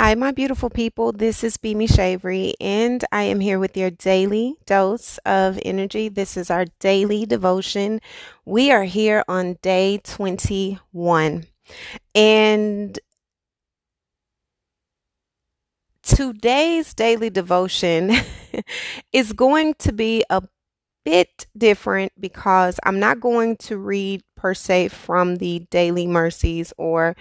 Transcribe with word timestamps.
Hi, 0.00 0.14
my 0.14 0.30
beautiful 0.30 0.70
people. 0.70 1.10
This 1.10 1.42
is 1.42 1.56
Bimi 1.56 1.92
Shavery, 1.92 2.54
and 2.60 3.04
I 3.10 3.24
am 3.24 3.40
here 3.40 3.58
with 3.58 3.76
your 3.76 3.90
daily 3.90 4.54
dose 4.64 5.18
of 5.26 5.58
energy. 5.64 6.08
This 6.08 6.36
is 6.36 6.52
our 6.52 6.66
daily 6.78 7.26
devotion. 7.26 8.00
We 8.44 8.70
are 8.70 8.84
here 8.84 9.24
on 9.26 9.58
day 9.60 9.98
21. 10.04 11.46
And 12.14 12.98
today's 16.00 16.94
daily 16.94 17.30
devotion 17.30 18.12
is 19.12 19.32
going 19.32 19.74
to 19.80 19.92
be 19.92 20.22
a 20.30 20.44
bit 21.04 21.48
different 21.56 22.12
because 22.20 22.78
I'm 22.84 23.00
not 23.00 23.18
going 23.18 23.56
to 23.56 23.76
read 23.76 24.22
per 24.36 24.54
se 24.54 24.88
from 24.88 25.36
the 25.36 25.66
daily 25.70 26.06
mercies 26.06 26.72
or 26.78 27.16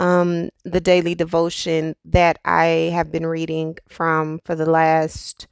um, 0.00 0.48
the 0.64 0.80
daily 0.80 1.14
devotion 1.14 1.94
that 2.06 2.38
I 2.42 2.90
have 2.94 3.12
been 3.12 3.26
reading 3.26 3.76
from 3.86 4.40
for 4.46 4.54
the 4.54 4.68
last 4.68 5.46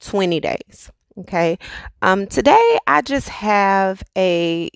20 0.00 0.40
days. 0.40 0.92
Okay. 1.18 1.58
Um, 2.02 2.26
today 2.26 2.78
I 2.86 3.00
just 3.00 3.30
have 3.30 4.02
a 4.16 4.68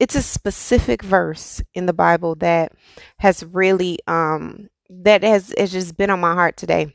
it's 0.00 0.16
a 0.16 0.22
specific 0.22 1.00
verse 1.00 1.62
in 1.74 1.86
the 1.86 1.92
Bible 1.92 2.34
that 2.36 2.72
has 3.18 3.44
really 3.44 4.00
um 4.08 4.68
that 4.90 5.22
has 5.22 5.54
has 5.56 5.70
just 5.70 5.96
been 5.96 6.10
on 6.10 6.18
my 6.18 6.34
heart 6.34 6.56
today. 6.56 6.92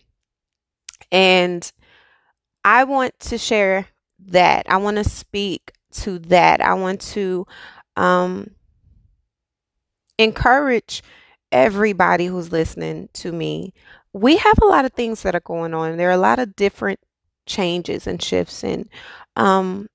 And 1.10 1.72
I 2.66 2.84
want 2.84 3.18
to 3.22 3.38
share 3.38 3.88
that. 4.26 4.66
I 4.70 4.76
want 4.76 4.98
to 4.98 5.06
speak 5.06 5.72
to 5.94 6.20
that. 6.20 6.60
I 6.60 6.74
want 6.74 7.00
to 7.14 7.48
um, 7.96 8.52
encourage 10.18 11.04
everybody 11.52 12.26
who's 12.28 12.52
listening 12.52 13.10
to 13.14 13.32
me. 13.32 13.74
We 14.14 14.38
have 14.38 14.58
a 14.62 14.66
lot 14.66 14.86
of 14.86 14.94
things 14.94 15.24
that 15.24 15.36
are 15.36 15.42
going 15.42 15.74
on. 15.74 15.98
There 15.98 16.10
are 16.10 16.14
a 16.14 16.18
lot 16.18 16.40
of 16.40 16.56
different 16.56 17.00
changes 17.46 18.08
and 18.08 18.22
shifts 18.22 18.64
and 18.64 18.90
um, 19.36 19.88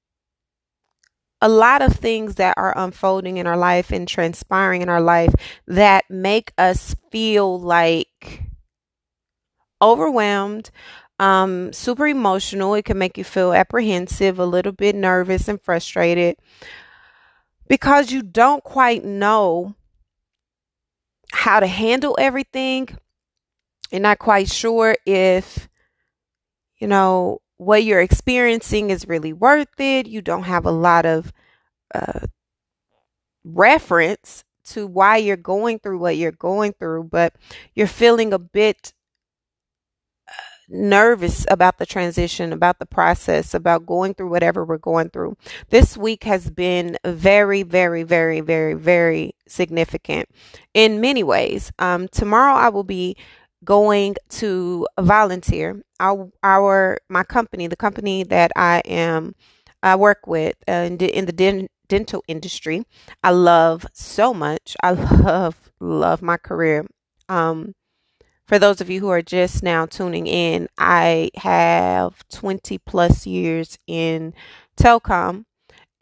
a 1.40 1.48
lot 1.48 1.82
of 1.82 1.94
things 1.96 2.36
that 2.36 2.54
are 2.56 2.72
unfolding 2.76 3.36
in 3.36 3.46
our 3.46 3.56
life 3.56 3.90
and 3.90 4.06
transpiring 4.06 4.80
in 4.80 4.88
our 4.88 5.00
life 5.00 5.34
that 5.66 6.04
make 6.08 6.52
us 6.56 6.94
feel 7.10 7.60
like 7.60 8.44
overwhelmed, 9.82 10.70
um, 11.18 11.72
super 11.72 12.06
emotional. 12.06 12.74
It 12.74 12.84
can 12.84 12.96
make 12.96 13.18
you 13.18 13.24
feel 13.24 13.52
apprehensive, 13.52 14.38
a 14.38 14.46
little 14.46 14.72
bit 14.72 14.94
nervous 14.94 15.48
and 15.48 15.60
frustrated 15.60 16.36
because 17.68 18.12
you 18.12 18.22
don't 18.22 18.62
quite 18.62 19.04
know 19.04 19.74
how 21.32 21.60
to 21.60 21.66
handle 21.66 22.16
everything. 22.20 22.88
You're 23.90 24.00
not 24.00 24.18
quite 24.18 24.50
sure 24.50 24.96
if, 25.06 25.68
you 26.78 26.86
know, 26.86 27.40
what 27.56 27.84
you're 27.84 28.00
experiencing 28.00 28.90
is 28.90 29.08
really 29.08 29.32
worth 29.32 29.78
it. 29.78 30.06
You 30.06 30.20
don't 30.22 30.44
have 30.44 30.66
a 30.66 30.70
lot 30.70 31.06
of 31.06 31.32
uh, 31.94 32.20
reference 33.44 34.44
to 34.64 34.86
why 34.86 35.16
you're 35.16 35.36
going 35.36 35.78
through 35.78 35.98
what 35.98 36.16
you're 36.16 36.32
going 36.32 36.72
through, 36.78 37.04
but 37.04 37.34
you're 37.74 37.86
feeling 37.86 38.32
a 38.32 38.38
bit 38.38 38.92
nervous 40.68 41.46
about 41.48 41.78
the 41.78 41.86
transition, 41.86 42.52
about 42.52 42.78
the 42.78 42.86
process, 42.86 43.54
about 43.54 43.86
going 43.86 44.14
through 44.14 44.30
whatever 44.30 44.64
we're 44.64 44.78
going 44.78 45.10
through. 45.10 45.36
This 45.70 45.96
week 45.96 46.24
has 46.24 46.50
been 46.50 46.96
very, 47.04 47.62
very, 47.62 48.02
very, 48.02 48.40
very, 48.40 48.74
very 48.74 49.34
significant 49.46 50.28
in 50.74 51.00
many 51.00 51.22
ways. 51.22 51.72
Um, 51.78 52.08
tomorrow 52.08 52.54
I 52.54 52.68
will 52.68 52.84
be 52.84 53.16
going 53.64 54.16
to 54.28 54.86
volunteer. 54.98 55.82
Our, 56.00 56.30
our 56.42 56.98
my 57.08 57.22
company, 57.22 57.66
the 57.68 57.76
company 57.76 58.24
that 58.24 58.50
I 58.56 58.82
am 58.84 59.34
I 59.82 59.96
work 59.96 60.26
with 60.26 60.54
uh, 60.68 60.88
in, 60.90 60.96
in 60.98 61.26
the 61.26 61.32
den- 61.32 61.68
dental 61.88 62.22
industry, 62.28 62.84
I 63.22 63.30
love 63.30 63.86
so 63.92 64.32
much. 64.32 64.76
I 64.82 64.90
love 65.22 65.70
love 65.80 66.22
my 66.22 66.36
career. 66.36 66.86
Um, 67.28 67.74
for 68.52 68.58
those 68.58 68.82
of 68.82 68.90
you 68.90 69.00
who 69.00 69.08
are 69.08 69.22
just 69.22 69.62
now 69.62 69.86
tuning 69.86 70.26
in, 70.26 70.68
I 70.76 71.30
have 71.36 72.22
20 72.28 72.76
plus 72.76 73.26
years 73.26 73.78
in 73.86 74.34
telecom 74.76 75.46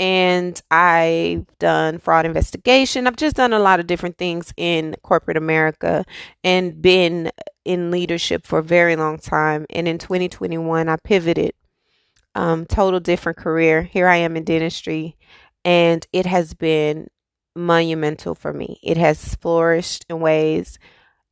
and 0.01 0.61
I've 0.69 1.47
done 1.61 2.01
fraud 2.01 2.27
investigation. 2.27 3.07
I've 3.07 3.15
just 3.15 3.37
done 3.37 3.53
a 3.53 3.61
lot 3.61 3.79
of 3.79 3.87
different 3.87 4.19
things 4.19 4.53
in 4.57 4.97
corporate 5.05 5.37
America 5.37 6.05
and 6.43 6.83
been 6.83 7.31
in 7.65 7.93
leadership 7.93 8.45
for 8.45 8.59
a 8.59 8.65
very 8.65 8.97
long 8.97 9.19
time. 9.19 9.65
And 9.71 9.87
in 9.87 9.99
2021, 9.99 10.89
I 10.89 10.97
pivoted, 11.05 11.53
um, 12.35 12.67
total 12.67 12.99
different 12.99 13.39
career. 13.39 13.83
Here 13.83 14.09
I 14.09 14.17
am 14.17 14.37
in 14.37 14.43
dentistry, 14.43 15.17
and 15.65 16.05
it 16.13 16.27
has 16.27 16.55
been 16.55 17.07
monumental 17.55 18.35
for 18.35 18.53
me. 18.53 18.81
It 18.83 18.97
has 18.97 19.37
flourished 19.37 20.05
in 20.09 20.19
ways 20.19 20.81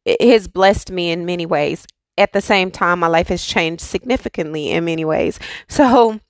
it 0.09 0.33
has 0.33 0.49
blessed 0.49 0.91
me 0.91 1.11
in 1.11 1.27
many 1.27 1.47
ways. 1.47 1.87
At 2.17 2.33
the 2.33 2.41
same 2.41 2.71
time, 2.71 3.01
my 3.01 3.07
life 3.07 3.29
has 3.29 3.45
changed 3.45 3.83
significantly 3.83 4.71
in 4.71 4.85
many 4.85 5.05
ways. 5.05 5.39
So, 5.69 6.21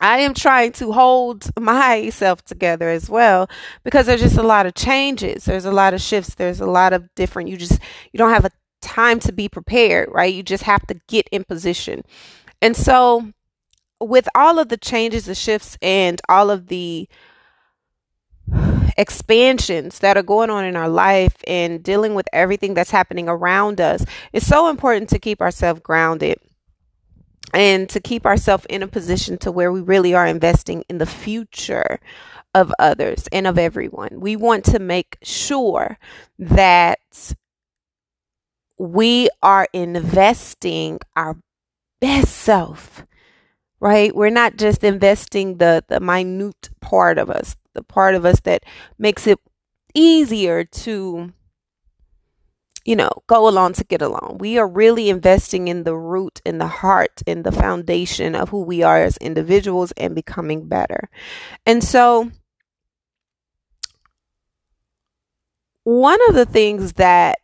I 0.00 0.18
am 0.18 0.34
trying 0.34 0.72
to 0.72 0.92
hold 0.92 1.48
myself 1.58 2.44
together 2.44 2.90
as 2.90 3.08
well 3.08 3.48
because 3.82 4.06
there's 4.06 4.20
just 4.20 4.36
a 4.36 4.42
lot 4.42 4.66
of 4.66 4.74
changes. 4.74 5.44
There's 5.44 5.64
a 5.64 5.72
lot 5.72 5.94
of 5.94 6.02
shifts. 6.02 6.34
There's 6.34 6.60
a 6.60 6.66
lot 6.66 6.92
of 6.92 7.08
different, 7.14 7.48
you 7.48 7.56
just, 7.56 7.80
you 8.12 8.18
don't 8.18 8.32
have 8.32 8.44
a 8.44 8.50
time 8.82 9.18
to 9.20 9.32
be 9.32 9.48
prepared, 9.48 10.10
right? 10.12 10.32
You 10.32 10.42
just 10.42 10.64
have 10.64 10.86
to 10.88 11.00
get 11.08 11.28
in 11.32 11.44
position. 11.44 12.02
And 12.60 12.76
so, 12.76 13.32
with 14.00 14.28
all 14.34 14.58
of 14.58 14.68
the 14.68 14.76
changes, 14.76 15.24
the 15.24 15.34
shifts, 15.34 15.78
and 15.80 16.20
all 16.28 16.50
of 16.50 16.66
the 16.68 17.08
expansions 18.96 19.98
that 20.00 20.16
are 20.16 20.22
going 20.22 20.50
on 20.50 20.64
in 20.64 20.76
our 20.76 20.88
life 20.88 21.36
and 21.46 21.82
dealing 21.82 22.14
with 22.14 22.28
everything 22.32 22.74
that's 22.74 22.90
happening 22.90 23.28
around 23.28 23.80
us, 23.80 24.04
it's 24.32 24.46
so 24.46 24.68
important 24.68 25.10
to 25.10 25.18
keep 25.18 25.40
ourselves 25.40 25.80
grounded 25.80 26.38
and 27.52 27.88
to 27.88 28.00
keep 28.00 28.26
ourselves 28.26 28.66
in 28.68 28.82
a 28.82 28.88
position 28.88 29.38
to 29.38 29.52
where 29.52 29.72
we 29.72 29.80
really 29.80 30.14
are 30.14 30.26
investing 30.26 30.84
in 30.88 30.98
the 30.98 31.06
future 31.06 32.00
of 32.54 32.72
others 32.78 33.28
and 33.32 33.46
of 33.46 33.58
everyone. 33.58 34.20
We 34.20 34.36
want 34.36 34.64
to 34.66 34.78
make 34.78 35.18
sure 35.22 35.98
that 36.38 37.34
we 38.78 39.28
are 39.42 39.68
investing 39.72 41.00
our 41.14 41.36
best 42.00 42.34
self 42.34 43.04
right? 43.80 44.14
We're 44.14 44.30
not 44.30 44.56
just 44.56 44.84
investing 44.84 45.58
the 45.58 45.84
the 45.88 46.00
minute 46.00 46.70
part 46.80 47.18
of 47.18 47.30
us 47.30 47.56
the 47.74 47.82
part 47.82 48.14
of 48.14 48.24
us 48.24 48.40
that 48.40 48.64
makes 48.98 49.26
it 49.26 49.38
easier 49.94 50.64
to 50.64 51.32
you 52.84 52.94
know 52.96 53.10
go 53.26 53.48
along 53.48 53.72
to 53.74 53.84
get 53.84 54.02
along. 54.02 54.38
We 54.38 54.58
are 54.58 54.68
really 54.68 55.08
investing 55.10 55.68
in 55.68 55.84
the 55.84 55.96
root 55.96 56.40
in 56.44 56.58
the 56.58 56.66
heart 56.68 57.22
in 57.26 57.42
the 57.42 57.52
foundation 57.52 58.34
of 58.34 58.50
who 58.50 58.62
we 58.62 58.82
are 58.82 59.02
as 59.02 59.16
individuals 59.18 59.92
and 59.96 60.14
becoming 60.14 60.68
better. 60.68 61.08
And 61.66 61.82
so 61.84 62.30
one 65.84 66.18
of 66.28 66.34
the 66.34 66.44
things 66.46 66.94
that 66.94 67.38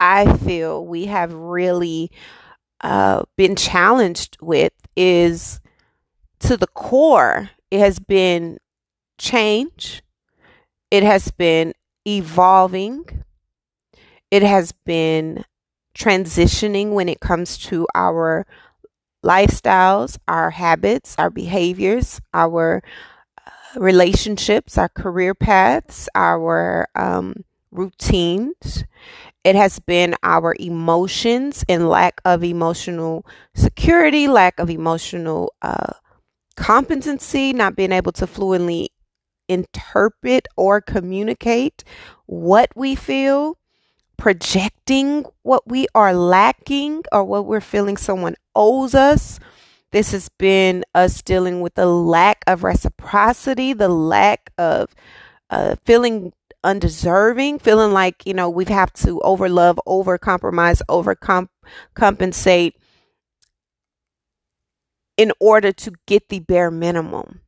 i 0.00 0.36
feel 0.38 0.84
we 0.86 1.06
have 1.06 1.32
really 1.32 2.10
uh, 2.82 3.22
been 3.36 3.56
challenged 3.56 4.36
with 4.42 4.72
is 4.96 5.60
to 6.40 6.56
the 6.56 6.66
core 6.68 7.50
it 7.70 7.80
has 7.80 7.98
been 7.98 8.58
change, 9.18 10.02
it 10.90 11.02
has 11.02 11.30
been 11.30 11.72
evolving, 12.06 13.24
it 14.30 14.42
has 14.42 14.72
been 14.84 15.44
transitioning 15.96 16.92
when 16.92 17.08
it 17.08 17.20
comes 17.20 17.56
to 17.58 17.86
our 17.94 18.46
lifestyles, 19.24 20.18
our 20.28 20.50
habits, 20.50 21.16
our 21.18 21.30
behaviors, 21.30 22.20
our 22.32 22.82
uh, 23.38 23.50
relationships, 23.80 24.76
our 24.76 24.88
career 24.88 25.34
paths, 25.34 26.08
our 26.14 26.86
um, 26.94 27.44
routines. 27.74 28.84
It 29.44 29.56
has 29.56 29.78
been 29.78 30.14
our 30.22 30.54
emotions 30.58 31.64
and 31.68 31.88
lack 31.88 32.20
of 32.24 32.42
emotional 32.42 33.26
security, 33.54 34.26
lack 34.26 34.58
of 34.58 34.70
emotional 34.70 35.52
uh, 35.60 35.92
competency, 36.56 37.52
not 37.52 37.76
being 37.76 37.92
able 37.92 38.12
to 38.12 38.26
fluently 38.26 38.90
interpret 39.48 40.48
or 40.56 40.80
communicate 40.80 41.84
what 42.26 42.70
we 42.74 42.94
feel, 42.94 43.58
projecting 44.16 45.26
what 45.42 45.68
we 45.68 45.86
are 45.94 46.14
lacking 46.14 47.02
or 47.12 47.24
what 47.24 47.44
we're 47.44 47.60
feeling 47.60 47.96
someone 47.96 48.36
owes 48.54 48.94
us. 48.94 49.38
This 49.92 50.12
has 50.12 50.28
been 50.28 50.84
us 50.94 51.22
dealing 51.22 51.60
with 51.60 51.74
the 51.74 51.86
lack 51.86 52.42
of 52.46 52.64
reciprocity, 52.64 53.72
the 53.72 53.88
lack 53.88 54.50
of 54.58 54.94
uh, 55.50 55.76
feeling 55.84 56.32
undeserving, 56.64 57.60
feeling 57.60 57.92
like, 57.92 58.26
you 58.26 58.34
know, 58.34 58.50
we 58.50 58.64
have 58.66 58.92
to 58.94 59.20
overlove, 59.24 59.78
over 59.86 60.18
compromise, 60.18 60.82
over 60.88 61.16
compensate 61.94 62.74
in 65.16 65.32
order 65.40 65.72
to 65.72 65.92
get 66.06 66.28
the 66.28 66.40
bare 66.40 66.70
minimum, 66.70 67.40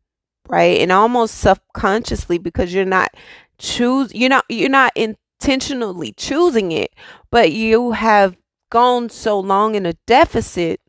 right? 0.48 0.80
And 0.80 0.92
almost 0.92 1.36
subconsciously 1.36 2.38
because 2.38 2.72
you're 2.72 2.84
not 2.84 3.10
choose 3.58 4.14
you're 4.14 4.28
not 4.28 4.44
you're 4.48 4.68
not 4.68 4.92
intentionally 4.94 6.12
choosing 6.12 6.72
it, 6.72 6.92
but 7.30 7.52
you 7.52 7.92
have 7.92 8.36
gone 8.70 9.08
so 9.08 9.40
long 9.40 9.74
in 9.74 9.86
a 9.86 9.94
deficit 10.06 10.80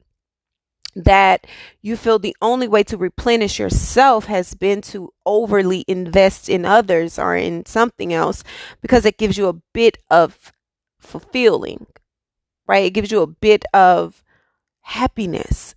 that 0.97 1.45
you 1.81 1.95
feel 1.95 2.17
the 2.17 2.35
only 2.41 2.67
way 2.67 2.83
to 2.83 2.97
replenish 2.97 3.59
yourself 3.59 4.25
has 4.25 4.55
been 4.55 4.81
to 4.81 5.13
overly 5.25 5.85
invest 5.87 6.49
in 6.49 6.65
others 6.65 7.19
or 7.19 7.35
in 7.35 7.65
something 7.67 8.13
else 8.13 8.43
because 8.81 9.05
it 9.05 9.19
gives 9.19 9.37
you 9.37 9.47
a 9.47 9.61
bit 9.73 9.99
of 10.09 10.51
fulfilling, 10.99 11.85
right? 12.67 12.85
It 12.85 12.95
gives 12.95 13.11
you 13.11 13.21
a 13.21 13.27
bit 13.27 13.63
of 13.73 14.23
happiness. 14.81 15.75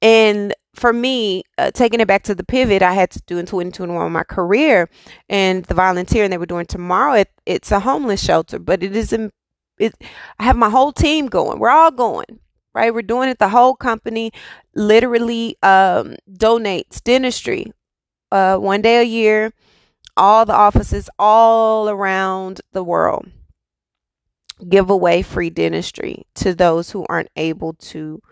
And 0.00 0.52
for 0.74 0.92
me, 0.92 1.44
uh, 1.56 1.70
taking 1.70 2.00
it 2.00 2.08
back 2.08 2.24
to 2.24 2.34
the 2.34 2.42
pivot 2.42 2.82
I 2.82 2.94
had 2.94 3.12
to 3.12 3.22
do 3.26 3.38
in 3.38 3.46
2021 3.46 4.10
my 4.10 4.24
career 4.24 4.88
and 5.28 5.64
the 5.66 5.74
volunteering 5.74 6.30
they 6.30 6.38
were 6.38 6.46
doing 6.46 6.66
tomorrow, 6.66 7.12
it, 7.12 7.30
it's 7.46 7.70
a 7.70 7.78
homeless 7.78 8.24
shelter, 8.24 8.58
but 8.58 8.82
it 8.82 8.96
is, 8.96 9.12
in, 9.12 9.30
it, 9.78 9.94
I 10.40 10.44
have 10.44 10.56
my 10.56 10.70
whole 10.70 10.90
team 10.90 11.26
going. 11.26 11.60
We're 11.60 11.70
all 11.70 11.92
going 11.92 12.40
right? 12.74 12.92
We're 12.92 13.02
doing 13.02 13.28
it. 13.28 13.38
The 13.38 13.48
whole 13.48 13.74
company 13.74 14.32
literally 14.74 15.56
um, 15.62 16.16
donates 16.30 17.02
dentistry 17.02 17.72
uh, 18.30 18.56
one 18.56 18.80
day 18.80 19.00
a 19.00 19.04
year, 19.04 19.52
all 20.16 20.46
the 20.46 20.54
offices 20.54 21.08
all 21.18 21.88
around 21.88 22.60
the 22.72 22.82
world 22.82 23.26
give 24.68 24.90
away 24.90 25.22
free 25.22 25.50
dentistry 25.50 26.24
to 26.34 26.54
those 26.54 26.90
who 26.90 27.04
aren't 27.08 27.30
able 27.36 27.74
to 27.74 28.22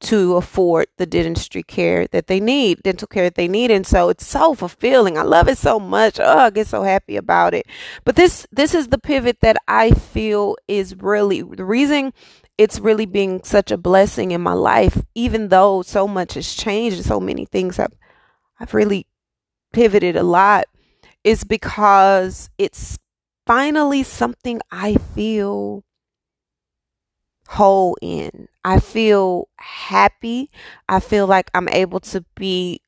to 0.00 0.36
afford 0.36 0.86
the 0.96 1.06
dentistry 1.06 1.64
care 1.64 2.06
that 2.12 2.28
they 2.28 2.38
need, 2.38 2.80
dental 2.84 3.08
care 3.08 3.24
that 3.24 3.34
they 3.34 3.48
need. 3.48 3.68
And 3.68 3.84
so 3.84 4.10
it's 4.10 4.24
so 4.24 4.54
fulfilling. 4.54 5.18
I 5.18 5.22
love 5.22 5.48
it 5.48 5.58
so 5.58 5.80
much. 5.80 6.20
Oh, 6.20 6.38
I 6.38 6.50
get 6.50 6.68
so 6.68 6.84
happy 6.84 7.16
about 7.16 7.52
it. 7.52 7.66
But 8.04 8.14
this 8.14 8.46
this 8.52 8.74
is 8.74 8.88
the 8.88 8.98
pivot 8.98 9.40
that 9.40 9.56
I 9.66 9.90
feel 9.90 10.56
is 10.68 10.94
really 10.96 11.42
the 11.42 11.64
reason 11.64 12.12
it's 12.58 12.80
really 12.80 13.06
been 13.06 13.42
such 13.44 13.70
a 13.70 13.78
blessing 13.78 14.32
in 14.32 14.40
my 14.40 14.52
life, 14.52 15.00
even 15.14 15.48
though 15.48 15.82
so 15.82 16.08
much 16.08 16.34
has 16.34 16.54
changed 16.54 16.96
and 16.96 17.06
so 17.06 17.20
many 17.20 17.46
things 17.46 17.76
have 17.76 17.92
I've 18.60 18.74
really 18.74 19.06
pivoted 19.72 20.16
a 20.16 20.24
lot, 20.24 20.64
is 21.22 21.44
because 21.44 22.50
it's 22.58 22.98
finally 23.46 24.02
something 24.02 24.60
I 24.72 24.96
feel 24.96 25.84
whole 27.48 27.96
in. 28.02 28.48
I 28.64 28.80
feel 28.80 29.48
happy. 29.58 30.50
I 30.88 31.00
feel 31.00 31.26
like 31.26 31.50
I'm 31.54 31.68
able 31.68 32.00
to 32.00 32.24
be 32.34 32.82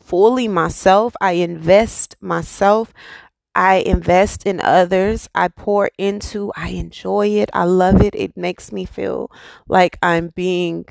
fully 0.00 0.48
myself. 0.48 1.14
I 1.20 1.32
invest 1.32 2.16
myself. 2.20 2.92
I 3.54 3.76
invest 3.76 4.46
in 4.46 4.60
others. 4.60 5.28
I 5.34 5.48
pour 5.48 5.90
into, 5.98 6.52
I 6.56 6.68
enjoy 6.70 7.28
it. 7.28 7.50
I 7.52 7.64
love 7.64 8.00
it. 8.00 8.14
It 8.14 8.36
makes 8.36 8.72
me 8.72 8.84
feel 8.84 9.30
like 9.68 9.98
I'm 10.02 10.28
being 10.28 10.86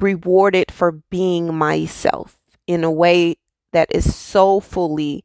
rewarded 0.00 0.72
for 0.72 0.92
being 1.10 1.54
myself 1.54 2.38
in 2.66 2.84
a 2.84 2.90
way 2.90 3.36
that 3.72 3.94
is 3.94 4.14
so 4.14 4.60
fully 4.60 5.24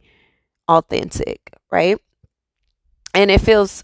authentic, 0.67 1.53
right? 1.71 1.97
And 3.13 3.31
it 3.31 3.41
feels 3.41 3.81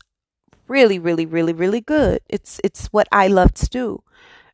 really, 0.67 0.99
really, 0.99 1.25
really, 1.25 1.53
really 1.53 1.81
good. 1.81 2.19
It's 2.29 2.59
it's 2.63 2.87
what 2.87 3.07
I 3.11 3.27
love 3.27 3.53
to 3.55 3.67
do. 3.67 4.03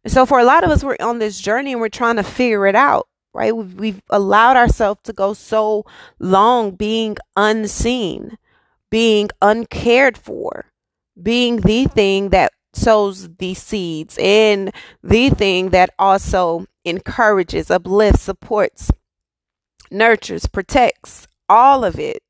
So 0.05 0.25
for 0.25 0.39
a 0.39 0.45
lot 0.45 0.63
of 0.63 0.69
us, 0.69 0.83
we're 0.83 0.97
on 0.99 1.19
this 1.19 1.39
journey 1.39 1.73
and 1.73 1.81
we're 1.81 1.89
trying 1.89 2.15
to 2.17 2.23
figure 2.23 2.67
it 2.67 2.75
out 2.75 3.07
right? 3.37 3.55
We've, 3.55 3.73
we've 3.75 4.01
allowed 4.09 4.57
ourselves 4.57 5.01
to 5.03 5.13
go 5.13 5.33
so 5.33 5.85
long 6.19 6.71
being 6.71 7.17
unseen, 7.35 8.37
being 8.89 9.29
uncared 9.41 10.17
for, 10.17 10.71
being 11.21 11.57
the 11.57 11.85
thing 11.85 12.29
that 12.29 12.51
sows 12.73 13.29
the 13.37 13.53
seeds 13.53 14.17
and 14.19 14.71
the 15.03 15.29
thing 15.29 15.69
that 15.69 15.91
also 15.99 16.65
encourages, 16.83 17.69
uplifts, 17.69 18.23
supports, 18.23 18.91
nurtures, 19.91 20.47
protects, 20.47 21.27
all 21.47 21.85
of 21.85 21.99
it 21.99 22.23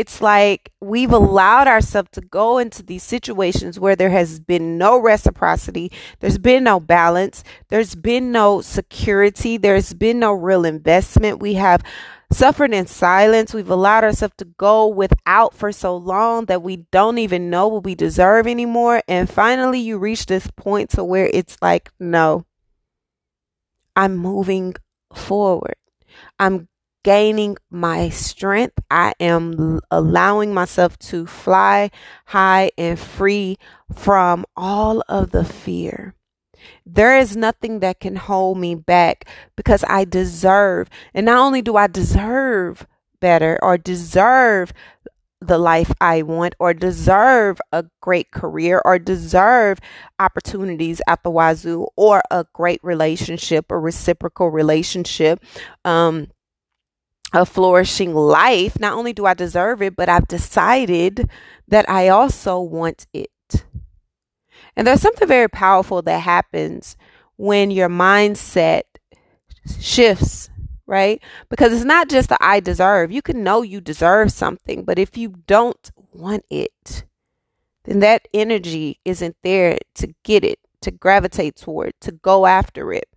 it's 0.00 0.22
like 0.22 0.72
we've 0.80 1.12
allowed 1.12 1.68
ourselves 1.68 2.08
to 2.12 2.22
go 2.22 2.56
into 2.56 2.82
these 2.82 3.02
situations 3.02 3.78
where 3.78 3.94
there 3.94 4.08
has 4.08 4.40
been 4.40 4.78
no 4.78 4.96
reciprocity, 4.96 5.92
there's 6.20 6.38
been 6.38 6.64
no 6.64 6.80
balance, 6.80 7.44
there's 7.68 7.94
been 7.94 8.32
no 8.32 8.62
security, 8.62 9.58
there's 9.58 9.92
been 9.92 10.18
no 10.18 10.32
real 10.32 10.64
investment. 10.64 11.40
We 11.40 11.52
have 11.54 11.82
suffered 12.32 12.72
in 12.72 12.86
silence. 12.86 13.52
We've 13.52 13.68
allowed 13.68 14.04
ourselves 14.04 14.36
to 14.38 14.46
go 14.46 14.86
without 14.86 15.52
for 15.52 15.70
so 15.70 15.94
long 15.98 16.46
that 16.46 16.62
we 16.62 16.76
don't 16.90 17.18
even 17.18 17.50
know 17.50 17.68
what 17.68 17.84
we 17.84 17.94
deserve 17.94 18.46
anymore. 18.46 19.02
And 19.06 19.28
finally, 19.28 19.80
you 19.80 19.98
reach 19.98 20.24
this 20.24 20.48
point 20.56 20.88
to 20.92 21.04
where 21.04 21.28
it's 21.30 21.58
like, 21.60 21.90
no, 22.00 22.46
I'm 23.94 24.16
moving 24.16 24.76
forward. 25.12 25.76
I'm 26.38 26.69
gaining 27.02 27.56
my 27.70 28.08
strength. 28.08 28.78
I 28.90 29.14
am 29.20 29.80
allowing 29.90 30.52
myself 30.54 30.98
to 31.10 31.26
fly 31.26 31.90
high 32.26 32.70
and 32.76 32.98
free 32.98 33.56
from 33.94 34.44
all 34.56 35.02
of 35.08 35.30
the 35.30 35.44
fear. 35.44 36.14
There 36.84 37.16
is 37.16 37.36
nothing 37.36 37.80
that 37.80 38.00
can 38.00 38.16
hold 38.16 38.58
me 38.58 38.74
back 38.74 39.26
because 39.56 39.84
I 39.88 40.04
deserve. 40.04 40.88
And 41.14 41.26
not 41.26 41.38
only 41.38 41.62
do 41.62 41.76
I 41.76 41.86
deserve 41.86 42.86
better 43.20 43.58
or 43.62 43.78
deserve 43.78 44.72
the 45.40 45.58
life 45.58 45.90
I 46.00 46.22
want 46.22 46.54
or 46.58 46.74
deserve 46.74 47.60
a 47.72 47.86
great 48.02 48.30
career 48.30 48.82
or 48.84 48.98
deserve 48.98 49.78
opportunities 50.18 51.00
at 51.06 51.22
the 51.22 51.30
wazoo 51.30 51.86
or 51.96 52.22
a 52.30 52.44
great 52.52 52.80
relationship, 52.82 53.70
a 53.70 53.78
reciprocal 53.78 54.50
relationship. 54.50 55.42
Um, 55.84 56.28
a 57.32 57.46
flourishing 57.46 58.14
life, 58.14 58.78
not 58.80 58.94
only 58.94 59.12
do 59.12 59.26
I 59.26 59.34
deserve 59.34 59.82
it, 59.82 59.96
but 59.96 60.08
I've 60.08 60.28
decided 60.28 61.28
that 61.68 61.88
I 61.88 62.08
also 62.08 62.60
want 62.60 63.06
it. 63.12 63.30
And 64.76 64.86
there's 64.86 65.00
something 65.00 65.28
very 65.28 65.48
powerful 65.48 66.02
that 66.02 66.20
happens 66.20 66.96
when 67.36 67.70
your 67.70 67.88
mindset 67.88 68.82
shifts, 69.78 70.50
right? 70.86 71.22
Because 71.48 71.72
it's 71.72 71.84
not 71.84 72.08
just 72.08 72.28
the 72.28 72.38
I 72.40 72.60
deserve. 72.60 73.12
You 73.12 73.22
can 73.22 73.42
know 73.42 73.62
you 73.62 73.80
deserve 73.80 74.32
something, 74.32 74.84
but 74.84 74.98
if 74.98 75.16
you 75.16 75.34
don't 75.46 75.90
want 76.12 76.44
it, 76.50 77.04
then 77.84 78.00
that 78.00 78.28
energy 78.34 79.00
isn't 79.04 79.36
there 79.42 79.78
to 79.94 80.14
get 80.24 80.44
it, 80.44 80.58
to 80.82 80.90
gravitate 80.90 81.56
toward, 81.56 81.92
to 82.00 82.12
go 82.12 82.46
after 82.46 82.92
it. 82.92 83.08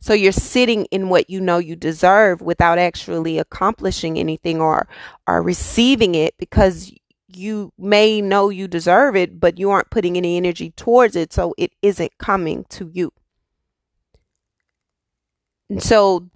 So 0.00 0.14
you're 0.14 0.32
sitting 0.32 0.86
in 0.86 1.10
what 1.10 1.28
you 1.28 1.40
know 1.40 1.58
you 1.58 1.76
deserve 1.76 2.40
without 2.40 2.78
actually 2.78 3.38
accomplishing 3.38 4.18
anything 4.18 4.60
or 4.60 4.88
or 5.26 5.42
receiving 5.42 6.14
it 6.14 6.34
because 6.38 6.92
you 7.28 7.72
may 7.78 8.20
know 8.20 8.48
you 8.48 8.66
deserve 8.66 9.14
it, 9.14 9.38
but 9.38 9.58
you 9.58 9.70
aren't 9.70 9.90
putting 9.90 10.16
any 10.16 10.36
energy 10.36 10.70
towards 10.70 11.16
it, 11.16 11.32
so 11.32 11.54
it 11.58 11.72
isn't 11.82 12.18
coming 12.18 12.64
to 12.70 12.90
you. 12.92 13.12
And 15.68 15.82
so 15.82 16.28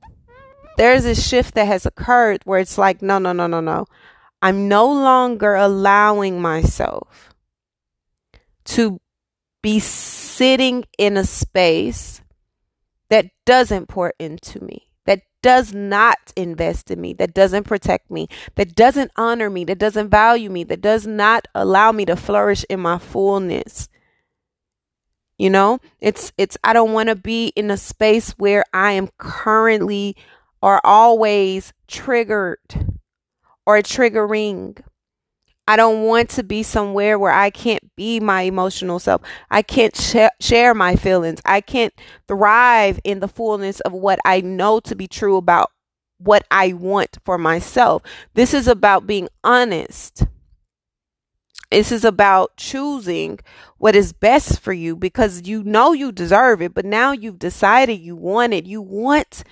there's 0.77 1.05
a 1.05 1.15
shift 1.15 1.55
that 1.55 1.67
has 1.67 1.87
occurred 1.87 2.43
where 2.45 2.61
it's 2.61 2.79
like, 2.79 3.03
no, 3.03 3.19
no, 3.19 3.33
no, 3.33 3.47
no, 3.47 3.61
no. 3.61 3.87
I'm 4.43 4.69
no 4.69 4.87
longer 4.87 5.55
allowing 5.55 6.41
myself 6.41 7.35
to 8.67 9.01
be 9.63 9.81
sitting 9.81 10.85
in 10.99 11.17
a 11.17 11.25
space 11.25 12.21
that 13.11 13.27
doesn't 13.45 13.89
pour 13.89 14.15
into 14.19 14.63
me, 14.63 14.89
that 15.07 15.23
does 15.43 15.73
not 15.73 16.19
invest 16.37 16.91
in 16.91 17.01
me, 17.01 17.13
that 17.15 17.35
doesn't 17.35 17.65
protect 17.65 18.11
me, 18.11 18.29
that 18.55 18.75
doesn't 18.75 19.11
honor 19.17 19.51
me, 19.51 19.65
that 19.65 19.79
doesn't 19.79 20.09
value 20.09 20.51
me, 20.51 20.65
that 20.65 20.81
does 20.81 21.07
not 21.07 21.47
allow 21.55 21.93
me 21.93 22.05
to 22.05 22.17
flourish 22.17 22.65
in 22.69 22.81
my 22.81 22.99
fullness. 22.99 23.89
You 25.37 25.51
know, 25.51 25.81
it's 26.01 26.33
it's 26.39 26.57
I 26.63 26.73
don't 26.73 26.93
want 26.93 27.09
to 27.09 27.17
be 27.17 27.49
in 27.57 27.71
a 27.71 27.77
space 27.77 28.31
where 28.33 28.65
I 28.73 28.93
am 28.93 29.09
currently 29.19 30.17
or 30.63 30.81
always 30.85 31.73
triggered 31.89 32.59
or 33.67 33.79
triggering 33.79 34.81
I 35.67 35.77
don't 35.77 36.03
want 36.05 36.29
to 36.31 36.43
be 36.43 36.63
somewhere 36.63 37.19
where 37.19 37.33
I 37.33 37.51
can't 37.51 37.95
be 37.97 38.21
my 38.21 38.43
emotional 38.43 38.99
self. 38.99 39.23
I 39.51 39.63
can't 39.63 39.97
sh- 39.97 40.29
share 40.41 40.75
my 40.75 40.95
feelings. 40.97 41.41
I 41.45 41.61
can't 41.63 41.95
thrive 42.29 43.01
in 43.03 43.21
the 43.21 43.29
fullness 43.29 43.81
of 43.81 43.93
what 43.93 44.19
I 44.25 44.41
know 44.43 44.81
to 44.81 44.95
be 44.95 45.07
true 45.09 45.37
about 45.37 45.71
what 46.19 46.45
I 46.51 46.75
want 46.75 47.19
for 47.25 47.39
myself. 47.39 48.03
This 48.35 48.53
is 48.53 48.69
about 48.69 49.07
being 49.07 49.29
honest. 49.43 50.27
This 51.71 51.91
is 51.91 52.05
about 52.05 52.57
choosing 52.57 53.41
what 53.79 53.97
is 53.97 54.13
best 54.13 54.61
for 54.61 54.73
you 54.73 54.95
because 54.97 55.49
you 55.49 55.63
know 55.65 55.93
you 55.93 56.13
deserve 56.13 56.63
it, 56.63 56.75
but 56.75 56.85
now 56.85 57.13
you've 57.13 57.39
decided 57.39 58.01
you 58.01 58.17
want 58.17 58.53
it. 58.53 58.67
You 58.67 58.81
want 58.81 59.43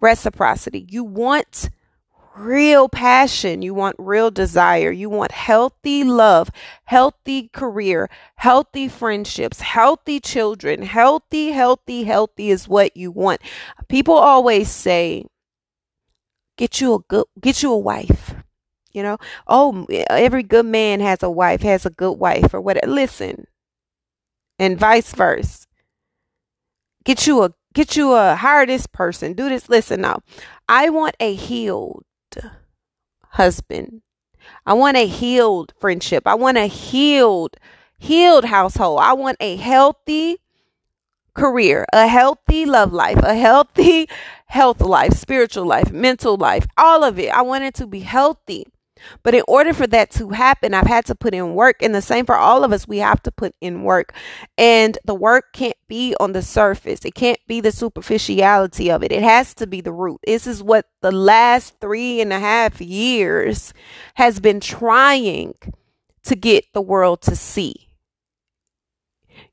reciprocity. 0.00 0.86
You 0.90 1.04
want 1.04 1.70
real 2.36 2.88
passion. 2.88 3.62
You 3.62 3.74
want 3.74 3.96
real 3.98 4.30
desire. 4.30 4.90
You 4.90 5.10
want 5.10 5.32
healthy 5.32 6.04
love, 6.04 6.50
healthy 6.84 7.48
career, 7.48 8.08
healthy 8.36 8.88
friendships, 8.88 9.60
healthy 9.60 10.20
children. 10.20 10.82
Healthy, 10.82 11.52
healthy, 11.52 12.04
healthy 12.04 12.50
is 12.50 12.68
what 12.68 12.96
you 12.96 13.10
want. 13.10 13.40
People 13.88 14.14
always 14.14 14.70
say, 14.70 15.24
get 16.56 16.80
you 16.80 16.94
a 16.94 16.98
good, 17.08 17.26
get 17.40 17.62
you 17.62 17.72
a 17.72 17.78
wife. 17.78 18.34
You 18.92 19.02
know, 19.02 19.18
oh, 19.46 19.86
every 20.10 20.42
good 20.42 20.66
man 20.66 21.00
has 21.00 21.22
a 21.22 21.30
wife, 21.30 21.62
has 21.62 21.86
a 21.86 21.90
good 21.90 22.18
wife 22.18 22.52
or 22.52 22.60
whatever. 22.60 22.92
Listen, 22.92 23.46
and 24.58 24.78
vice 24.78 25.12
versa. 25.14 25.66
Get 27.04 27.26
you 27.26 27.42
a 27.42 27.54
get 27.74 27.96
you 27.96 28.12
a 28.12 28.36
hire 28.36 28.66
this 28.66 28.86
person. 28.86 29.32
Do 29.32 29.48
this. 29.48 29.68
Listen 29.68 30.02
now. 30.02 30.20
I 30.68 30.90
want 30.90 31.16
a 31.18 31.34
healed 31.34 32.04
husband. 33.42 34.02
I 34.64 34.72
want 34.74 34.96
a 34.96 35.06
healed 35.06 35.72
friendship. 35.80 36.22
I 36.26 36.36
want 36.36 36.58
a 36.58 36.66
healed, 36.66 37.56
healed 37.98 38.44
household. 38.44 39.00
I 39.02 39.14
want 39.14 39.36
a 39.40 39.56
healthy 39.56 40.38
career, 41.34 41.84
a 41.92 42.06
healthy 42.06 42.64
love 42.66 42.92
life, 42.92 43.18
a 43.18 43.34
healthy 43.34 44.08
health 44.46 44.80
life, 44.80 45.14
spiritual 45.14 45.64
life, 45.64 45.90
mental 45.90 46.36
life, 46.36 46.66
all 46.76 47.02
of 47.02 47.18
it. 47.18 47.30
I 47.30 47.42
want 47.42 47.64
it 47.64 47.74
to 47.74 47.86
be 47.86 48.00
healthy. 48.00 48.66
But 49.22 49.34
in 49.34 49.42
order 49.48 49.72
for 49.72 49.86
that 49.88 50.10
to 50.12 50.30
happen, 50.30 50.74
I've 50.74 50.86
had 50.86 51.04
to 51.06 51.14
put 51.14 51.34
in 51.34 51.54
work. 51.54 51.82
And 51.82 51.94
the 51.94 52.02
same 52.02 52.26
for 52.26 52.36
all 52.36 52.64
of 52.64 52.72
us, 52.72 52.88
we 52.88 52.98
have 52.98 53.22
to 53.22 53.30
put 53.32 53.54
in 53.60 53.82
work. 53.82 54.14
And 54.56 54.98
the 55.04 55.14
work 55.14 55.52
can't 55.52 55.76
be 55.88 56.14
on 56.20 56.32
the 56.32 56.42
surface, 56.42 57.04
it 57.04 57.14
can't 57.14 57.40
be 57.46 57.60
the 57.60 57.72
superficiality 57.72 58.90
of 58.90 59.02
it. 59.02 59.12
It 59.12 59.22
has 59.22 59.54
to 59.54 59.66
be 59.66 59.80
the 59.80 59.92
root. 59.92 60.20
This 60.26 60.46
is 60.46 60.62
what 60.62 60.86
the 61.00 61.12
last 61.12 61.80
three 61.80 62.20
and 62.20 62.32
a 62.32 62.38
half 62.38 62.80
years 62.80 63.72
has 64.14 64.40
been 64.40 64.60
trying 64.60 65.54
to 66.24 66.36
get 66.36 66.64
the 66.72 66.82
world 66.82 67.20
to 67.22 67.36
see. 67.36 67.88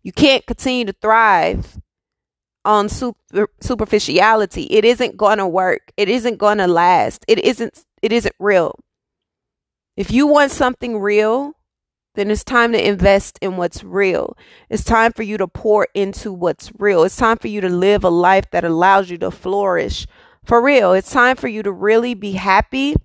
You 0.01 0.11
can't 0.11 0.45
continue 0.45 0.85
to 0.85 0.93
thrive 0.93 1.79
on 2.65 2.89
super, 2.89 3.47
superficiality. 3.61 4.63
It 4.63 4.85
isn't 4.85 5.17
going 5.17 5.39
to 5.39 5.47
work. 5.47 5.91
It 5.97 6.09
isn't 6.09 6.37
going 6.37 6.59
to 6.59 6.67
last. 6.67 7.25
It 7.27 7.39
isn't 7.39 7.83
it 8.01 8.11
isn't 8.13 8.35
real. 8.39 8.79
If 9.99 10.11
you 10.11 10.27
want 10.27 10.51
something 10.51 10.97
real, 10.97 11.57
then 12.15 12.31
it's 12.31 12.45
time 12.45 12.71
to 12.71 12.87
invest 12.87 13.37
in 13.41 13.57
what's 13.57 13.83
real. 13.83 14.37
It's 14.69 14.85
time 14.85 15.11
for 15.11 15.23
you 15.23 15.35
to 15.35 15.45
pour 15.45 15.89
into 15.93 16.31
what's 16.31 16.71
real. 16.79 17.03
It's 17.03 17.17
time 17.17 17.37
for 17.37 17.49
you 17.49 17.59
to 17.59 17.67
live 17.67 18.05
a 18.05 18.09
life 18.09 18.49
that 18.51 18.63
allows 18.63 19.09
you 19.09 19.17
to 19.17 19.29
flourish 19.29 20.07
for 20.45 20.61
real. 20.61 20.93
It's 20.93 21.11
time 21.11 21.35
for 21.35 21.49
you 21.49 21.63
to 21.63 21.71
really 21.73 22.13
be 22.13 22.31
happy 22.31 22.95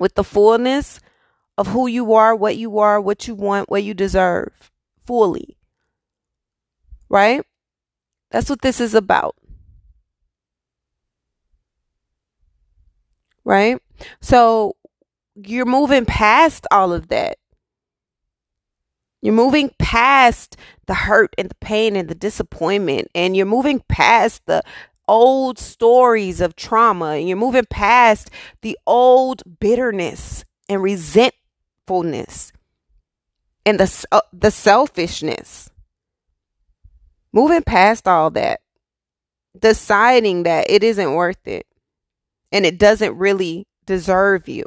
with 0.00 0.16
the 0.16 0.24
fullness 0.24 0.98
of 1.56 1.68
who 1.68 1.86
you 1.86 2.14
are, 2.14 2.34
what 2.34 2.56
you 2.56 2.80
are, 2.80 3.00
what 3.00 3.28
you 3.28 3.36
want, 3.36 3.70
what 3.70 3.84
you 3.84 3.94
deserve 3.94 4.72
fully. 5.06 5.56
Right? 7.08 7.46
That's 8.32 8.50
what 8.50 8.62
this 8.62 8.80
is 8.80 8.96
about. 8.96 9.36
Right? 13.44 13.80
So 14.20 14.74
you're 15.46 15.66
moving 15.66 16.04
past 16.04 16.66
all 16.70 16.92
of 16.92 17.08
that. 17.08 17.38
You're 19.20 19.34
moving 19.34 19.70
past 19.78 20.56
the 20.86 20.94
hurt 20.94 21.34
and 21.38 21.48
the 21.48 21.54
pain 21.56 21.94
and 21.94 22.08
the 22.08 22.14
disappointment, 22.14 23.08
and 23.14 23.36
you're 23.36 23.46
moving 23.46 23.80
past 23.88 24.46
the 24.46 24.62
old 25.06 25.58
stories 25.58 26.40
of 26.40 26.56
trauma, 26.56 27.12
and 27.12 27.28
you're 27.28 27.36
moving 27.36 27.66
past 27.70 28.30
the 28.62 28.76
old 28.86 29.42
bitterness 29.60 30.44
and 30.68 30.82
resentfulness 30.82 32.52
and 33.64 33.78
the 33.78 34.06
uh, 34.10 34.20
the 34.32 34.50
selfishness. 34.50 35.70
Moving 37.32 37.62
past 37.62 38.08
all 38.08 38.30
that, 38.30 38.60
deciding 39.58 40.42
that 40.42 40.68
it 40.68 40.82
isn't 40.82 41.14
worth 41.14 41.46
it 41.46 41.66
and 42.50 42.66
it 42.66 42.78
doesn't 42.78 43.16
really 43.16 43.66
deserve 43.86 44.48
you 44.48 44.64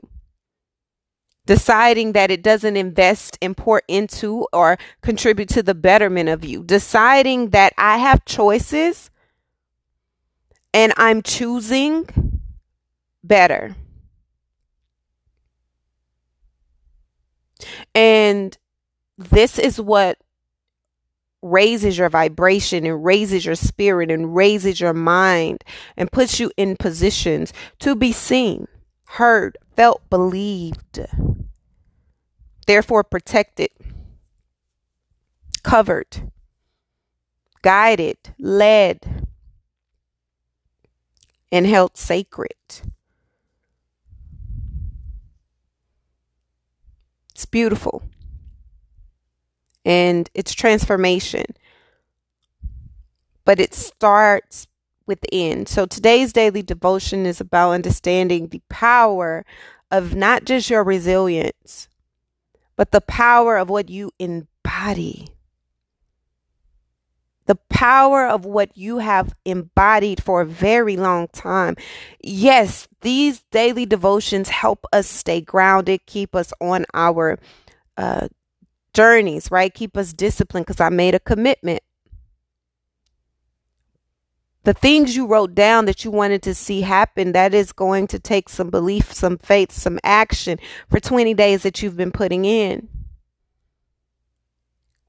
deciding 1.45 2.13
that 2.13 2.31
it 2.31 2.41
doesn't 2.41 2.77
invest 2.77 3.37
and 3.41 3.55
pour 3.55 3.81
into 3.87 4.47
or 4.51 4.77
contribute 5.01 5.49
to 5.49 5.63
the 5.63 5.75
betterment 5.75 6.29
of 6.29 6.43
you, 6.43 6.63
deciding 6.63 7.49
that 7.49 7.73
I 7.77 7.97
have 7.97 8.25
choices 8.25 9.09
and 10.73 10.93
I'm 10.97 11.21
choosing 11.21 12.41
better. 13.23 13.75
And 17.93 18.57
this 19.17 19.57
is 19.57 19.79
what 19.79 20.17
raises 21.41 21.97
your 21.97 22.09
vibration 22.09 22.85
and 22.85 23.05
raises 23.05 23.45
your 23.45 23.55
spirit 23.55 24.09
and 24.11 24.35
raises 24.35 24.81
your 24.81 24.93
mind 24.93 25.63
and 25.95 26.11
puts 26.11 26.39
you 26.39 26.51
in 26.57 26.75
positions 26.75 27.53
to 27.79 27.95
be 27.95 28.11
seen, 28.11 28.67
heard, 29.15 29.57
felt, 29.75 30.09
believed 30.09 30.99
therefore 32.65 33.03
protected, 33.03 33.69
covered, 35.63 36.31
guided, 37.61 38.17
led, 38.39 39.27
and 41.51 41.65
held 41.65 41.97
sacred. 41.97 42.51
It's 47.31 47.45
beautiful. 47.45 48.03
And 49.83 50.29
it's 50.33 50.53
transformation. 50.53 51.45
But 53.43 53.59
it 53.59 53.73
starts 53.73 54.67
within. 55.05 55.65
So 55.65 55.85
today's 55.85 56.33
daily 56.33 56.61
devotion 56.61 57.25
is 57.25 57.41
about 57.41 57.71
understanding 57.71 58.47
the 58.47 58.61
power 58.69 59.45
of 59.91 60.15
not 60.15 60.45
just 60.45 60.69
your 60.69 60.83
resilience, 60.83 61.87
but 62.75 62.91
the 62.91 63.01
power 63.01 63.57
of 63.57 63.69
what 63.69 63.89
you 63.89 64.11
embody. 64.19 65.29
The 67.45 67.55
power 67.69 68.25
of 68.25 68.43
what 68.43 68.75
you 68.75 68.97
have 68.97 69.33
embodied 69.45 70.23
for 70.23 70.41
a 70.41 70.45
very 70.45 70.97
long 70.97 71.27
time. 71.27 71.75
Yes, 72.23 72.87
these 73.01 73.43
daily 73.51 73.85
devotions 73.85 74.49
help 74.49 74.85
us 74.91 75.07
stay 75.07 75.41
grounded, 75.41 76.07
keep 76.07 76.35
us 76.35 76.51
on 76.59 76.85
our 76.95 77.37
uh, 77.97 78.29
journeys, 78.95 79.51
right? 79.51 79.71
Keep 79.71 79.95
us 79.95 80.11
disciplined 80.11 80.65
because 80.65 80.81
I 80.81 80.89
made 80.89 81.13
a 81.13 81.19
commitment 81.19 81.81
the 84.65 84.73
things 84.73 85.15
you 85.15 85.27
wrote 85.27 85.55
down 85.55 85.85
that 85.85 86.03
you 86.03 86.11
wanted 86.11 86.41
to 86.43 86.55
see 86.55 86.81
happen, 86.81 87.31
that 87.31 87.53
is 87.53 87.71
going 87.71 88.07
to 88.07 88.19
take 88.19 88.49
some 88.49 88.69
belief, 88.69 89.13
some 89.13 89.37
faith, 89.37 89.71
some 89.71 89.99
action 90.03 90.59
for 90.89 90.99
20 90.99 91.33
days 91.35 91.63
that 91.63 91.81
you've 91.81 91.95
been 91.95 92.11
putting 92.11 92.45
in. 92.45 92.89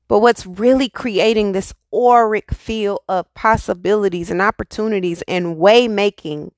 But 0.08 0.20
what's 0.20 0.46
really 0.46 0.88
creating 0.88 1.52
this 1.52 1.74
auric 1.92 2.52
field 2.52 3.00
of 3.08 3.32
possibilities 3.34 4.30
and 4.30 4.40
opportunities 4.40 5.22
and 5.26 5.56
way 5.56 5.88
making 5.88 6.52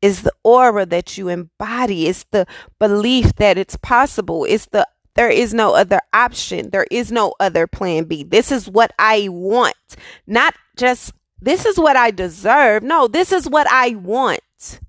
is 0.00 0.22
the 0.22 0.32
aura 0.44 0.86
that 0.86 1.18
you 1.18 1.28
embody. 1.28 2.06
It's 2.06 2.24
the 2.30 2.46
belief 2.78 3.34
that 3.36 3.58
it's 3.58 3.76
possible. 3.76 4.44
It's 4.44 4.66
the 4.66 4.86
there 5.14 5.30
is 5.30 5.52
no 5.52 5.74
other 5.74 5.98
option. 6.12 6.70
There 6.70 6.86
is 6.92 7.10
no 7.10 7.34
other 7.40 7.66
plan 7.66 8.04
B. 8.04 8.22
This 8.22 8.52
is 8.52 8.68
what 8.68 8.92
I 9.00 9.26
want. 9.28 9.74
Not 10.28 10.54
just 10.76 11.12
this 11.40 11.64
is 11.64 11.78
what 11.78 11.96
I 11.96 12.10
deserve. 12.10 12.82
No, 12.82 13.06
this 13.06 13.32
is 13.32 13.48
what 13.48 13.66
I 13.70 13.90
want. 13.90 14.80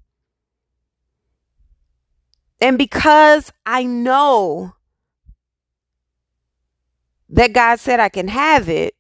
And 2.62 2.77
because 2.77 3.51
I 3.65 3.84
know 3.84 4.74
that 7.29 7.53
God 7.53 7.79
said 7.79 8.00
I 8.00 8.10
can 8.10 8.27
have 8.27 8.68
it, 8.68 8.96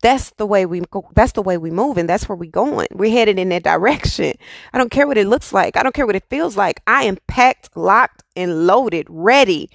that's 0.00 0.30
the 0.30 0.46
way 0.46 0.64
we 0.64 0.80
go, 0.90 1.10
that's 1.14 1.32
the 1.32 1.42
way 1.42 1.58
we 1.58 1.70
move 1.70 1.98
and 1.98 2.08
that's 2.08 2.28
where 2.28 2.36
we're 2.36 2.50
going. 2.50 2.86
We're 2.92 3.10
headed 3.10 3.38
in 3.38 3.48
that 3.48 3.64
direction. 3.64 4.34
I 4.72 4.78
don't 4.78 4.90
care 4.90 5.06
what 5.06 5.18
it 5.18 5.26
looks 5.26 5.52
like. 5.52 5.76
I 5.76 5.82
don't 5.82 5.94
care 5.94 6.06
what 6.06 6.16
it 6.16 6.24
feels 6.30 6.56
like. 6.56 6.80
I 6.86 7.04
am 7.04 7.18
packed, 7.26 7.76
locked, 7.76 8.22
and 8.36 8.66
loaded, 8.66 9.06
ready. 9.10 9.70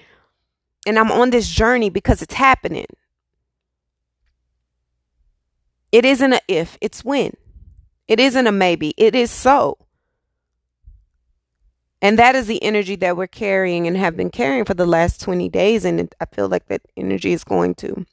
And 0.88 0.98
I'm 0.98 1.12
on 1.12 1.30
this 1.30 1.50
journey 1.50 1.90
because 1.90 2.22
it's 2.22 2.34
happening. 2.36 2.86
It 5.94 6.06
isn't 6.06 6.34
a 6.34 6.42
if, 6.48 6.76
it's 6.82 7.06
when. 7.06 7.34
It 8.08 8.20
isn't 8.20 8.48
a 8.48 8.52
maybe, 8.52 8.96
it 8.98 9.14
is 9.14 9.30
so. 9.30 9.78
And 12.02 12.18
that 12.18 12.36
is 12.36 12.48
the 12.48 12.62
energy 12.64 12.96
that 12.98 13.16
we're 13.16 13.28
carrying 13.28 13.86
and 13.88 13.96
have 13.96 14.18
been 14.18 14.32
carrying 14.32 14.66
for 14.66 14.74
the 14.74 14.88
last 14.88 15.22
20 15.22 15.48
days. 15.50 15.86
And 15.86 16.14
I 16.20 16.26
feel 16.26 16.50
like 16.50 16.66
that 16.66 16.82
energy 16.98 17.32
is 17.32 17.46
going 17.46 17.76
to 17.76 18.06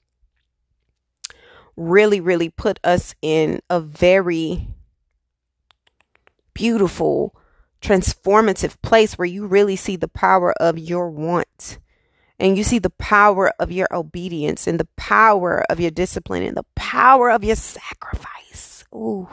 really, 1.75 2.21
really 2.21 2.51
put 2.51 2.79
us 2.85 3.15
in 3.21 3.61
a 3.69 3.81
very 3.81 4.69
beautiful, 6.53 7.35
transformative 7.81 8.81
place 8.83 9.19
where 9.19 9.27
you 9.27 9.47
really 9.47 9.75
see 9.75 9.97
the 9.97 10.07
power 10.07 10.53
of 10.61 10.79
your 10.79 11.11
want. 11.11 11.79
And 12.41 12.57
you 12.57 12.65
see 12.65 12.79
the 12.79 12.91
power 12.91 13.53
of 13.61 13.71
your 13.71 13.87
obedience 13.93 14.67
and 14.67 14.81
the 14.81 14.89
power 14.97 15.63
of 15.69 15.79
your 15.79 15.91
discipline 15.91 16.43
and 16.43 16.57
the 16.57 16.65
power 16.75 17.31
of 17.31 17.45
your 17.45 17.55
sacrifice. 17.57 18.83
Ooh. 18.95 19.29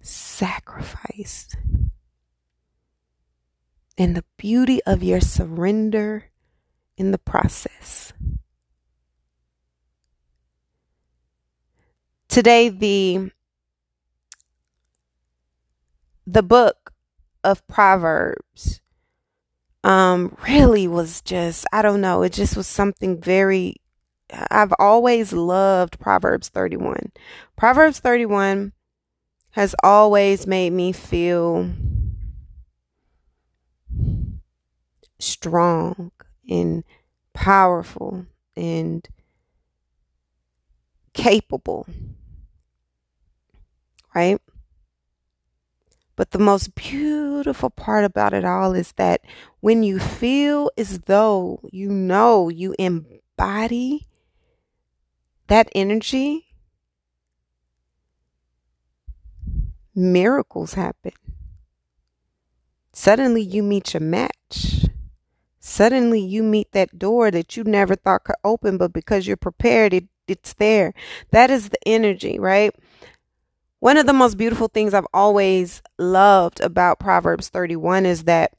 Sacrifice 0.00 1.48
and 3.98 4.16
the 4.16 4.24
beauty 4.36 4.80
of 4.84 5.02
your 5.02 5.20
surrender 5.20 6.30
in 6.96 7.10
the 7.10 7.18
process. 7.18 8.12
Today, 12.28 12.68
the 12.68 13.30
the 16.26 16.42
book 16.42 16.92
of 17.44 17.66
Proverbs 17.66 18.80
um 19.84 20.36
really 20.48 20.88
was 20.88 21.20
just 21.22 21.66
I 21.72 21.82
don't 21.82 22.00
know, 22.02 22.22
it 22.22 22.32
just 22.32 22.56
was 22.56 22.66
something 22.66 23.20
very 23.20 23.76
I've 24.50 24.74
always 24.78 25.32
loved 25.32 26.00
Proverbs 26.00 26.48
31. 26.50 27.12
Proverbs 27.56 28.00
31 28.00 28.72
has 29.52 29.74
always 29.84 30.46
made 30.46 30.72
me 30.72 30.92
feel 30.92 31.70
strong 35.18 36.10
and 36.48 36.84
powerful 37.32 38.26
and 38.56 39.08
capable. 41.14 41.86
Right? 44.14 44.40
But 46.16 46.30
the 46.30 46.38
most 46.38 46.74
beautiful 46.74 47.70
part 47.70 48.04
about 48.04 48.32
it 48.32 48.44
all 48.44 48.72
is 48.74 48.92
that 48.92 49.22
when 49.60 49.82
you 49.82 49.98
feel 49.98 50.70
as 50.78 51.00
though 51.00 51.60
you 51.72 51.88
know 51.90 52.48
you 52.48 52.74
embody 52.78 54.06
that 55.48 55.68
energy, 55.74 56.46
miracles 59.94 60.74
happen. 60.74 61.12
Suddenly 62.92 63.42
you 63.42 63.62
meet 63.62 63.92
your 63.92 64.00
match. 64.00 64.86
Suddenly 65.58 66.20
you 66.20 66.42
meet 66.42 66.70
that 66.72 66.98
door 66.98 67.30
that 67.30 67.56
you 67.56 67.64
never 67.64 67.96
thought 67.96 68.24
could 68.24 68.36
open, 68.44 68.76
but 68.76 68.92
because 68.92 69.26
you're 69.26 69.36
prepared, 69.36 69.92
it, 69.94 70.04
it's 70.28 70.52
there. 70.54 70.94
That 71.30 71.50
is 71.50 71.70
the 71.70 71.78
energy, 71.88 72.38
right? 72.38 72.72
One 73.84 73.98
of 73.98 74.06
the 74.06 74.14
most 74.14 74.38
beautiful 74.38 74.68
things 74.68 74.94
I've 74.94 75.06
always 75.12 75.82
loved 75.98 76.58
about 76.62 76.98
Proverbs 76.98 77.50
31 77.50 78.06
is 78.06 78.24
that 78.24 78.54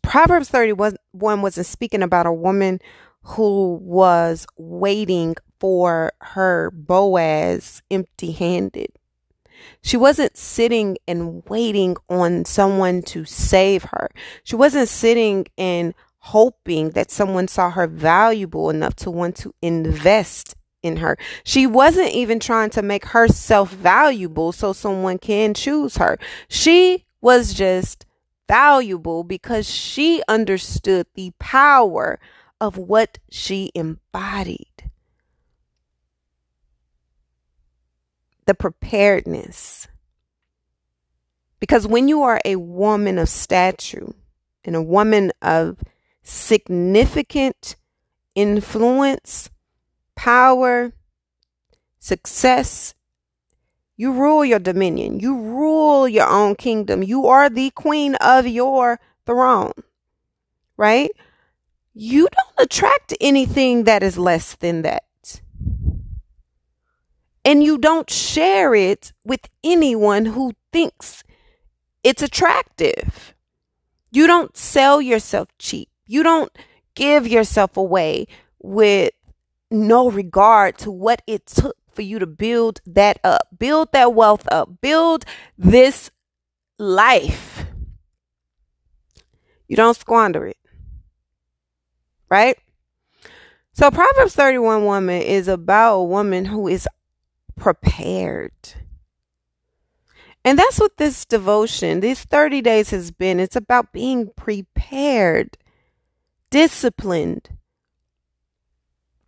Proverbs 0.00 0.48
31 0.48 0.94
wasn't 1.12 1.66
speaking 1.66 2.00
about 2.00 2.24
a 2.24 2.32
woman 2.32 2.78
who 3.22 3.80
was 3.82 4.46
waiting 4.56 5.34
for 5.58 6.12
her 6.20 6.70
Boaz 6.70 7.82
empty 7.90 8.30
handed. 8.30 8.92
She 9.82 9.96
wasn't 9.96 10.36
sitting 10.36 10.96
and 11.08 11.42
waiting 11.48 11.96
on 12.08 12.44
someone 12.44 13.02
to 13.06 13.24
save 13.24 13.82
her. 13.90 14.08
She 14.44 14.54
wasn't 14.54 14.88
sitting 14.88 15.46
and 15.58 15.94
hoping 16.18 16.90
that 16.90 17.10
someone 17.10 17.48
saw 17.48 17.70
her 17.70 17.88
valuable 17.88 18.70
enough 18.70 18.94
to 18.94 19.10
want 19.10 19.34
to 19.38 19.52
invest 19.60 20.54
in 20.82 20.98
her. 20.98 21.18
She 21.44 21.66
wasn't 21.66 22.10
even 22.10 22.40
trying 22.40 22.70
to 22.70 22.82
make 22.82 23.06
herself 23.06 23.72
valuable 23.72 24.52
so 24.52 24.72
someone 24.72 25.18
can 25.18 25.54
choose 25.54 25.96
her. 25.96 26.18
She 26.48 27.04
was 27.20 27.54
just 27.54 28.06
valuable 28.48 29.24
because 29.24 29.68
she 29.68 30.22
understood 30.28 31.06
the 31.14 31.32
power 31.38 32.18
of 32.60 32.76
what 32.76 33.18
she 33.30 33.70
embodied. 33.74 34.66
the 38.50 38.54
preparedness. 38.54 39.86
Because 41.60 41.86
when 41.86 42.08
you 42.08 42.24
are 42.24 42.40
a 42.44 42.56
woman 42.56 43.16
of 43.16 43.28
stature 43.28 44.12
and 44.64 44.74
a 44.74 44.82
woman 44.82 45.30
of 45.40 45.78
significant 46.24 47.76
influence, 48.34 49.50
power, 50.20 50.92
success, 51.98 52.94
you 53.96 54.12
rule 54.12 54.44
your 54.44 54.58
dominion. 54.58 55.20
You 55.20 55.36
rule 55.36 56.08
your 56.08 56.28
own 56.28 56.56
kingdom. 56.56 57.02
You 57.02 57.26
are 57.26 57.48
the 57.48 57.70
queen 57.70 58.14
of 58.16 58.46
your 58.46 59.00
throne, 59.26 59.72
right? 60.76 61.10
You 61.92 62.28
don't 62.28 62.66
attract 62.66 63.14
anything 63.20 63.84
that 63.84 64.02
is 64.02 64.16
less 64.16 64.54
than 64.56 64.82
that 64.82 65.04
and 67.44 67.62
you 67.62 67.78
don't 67.78 68.10
share 68.10 68.74
it 68.74 69.12
with 69.24 69.48
anyone 69.64 70.26
who 70.26 70.52
thinks 70.72 71.24
it's 72.04 72.22
attractive. 72.22 73.34
You 74.12 74.26
don't 74.26 74.56
sell 74.56 75.00
yourself 75.00 75.48
cheap. 75.58 75.88
You 76.06 76.22
don't 76.22 76.52
give 76.94 77.26
yourself 77.26 77.76
away 77.76 78.26
with 78.60 79.12
no 79.70 80.10
regard 80.10 80.78
to 80.78 80.90
what 80.90 81.22
it 81.26 81.46
took 81.46 81.76
for 81.92 82.02
you 82.02 82.18
to 82.18 82.26
build 82.26 82.80
that 82.86 83.18
up, 83.24 83.48
build 83.58 83.92
that 83.92 84.14
wealth 84.14 84.46
up, 84.50 84.80
build 84.80 85.24
this 85.58 86.10
life. 86.78 87.66
You 89.68 89.76
don't 89.76 89.96
squander 89.96 90.46
it. 90.46 90.56
Right? 92.28 92.58
So 93.72 93.90
Proverbs 93.90 94.34
31 94.34 94.84
woman 94.84 95.22
is 95.22 95.48
about 95.48 95.94
a 95.94 96.04
woman 96.04 96.46
who 96.46 96.68
is 96.68 96.88
prepared. 97.56 98.52
And 100.44 100.58
that's 100.58 100.80
what 100.80 100.96
this 100.96 101.24
devotion, 101.24 102.00
these 102.00 102.24
30 102.24 102.62
days 102.62 102.90
has 102.90 103.10
been. 103.10 103.38
It's 103.38 103.56
about 103.56 103.92
being 103.92 104.30
prepared, 104.36 105.58
disciplined, 106.50 107.50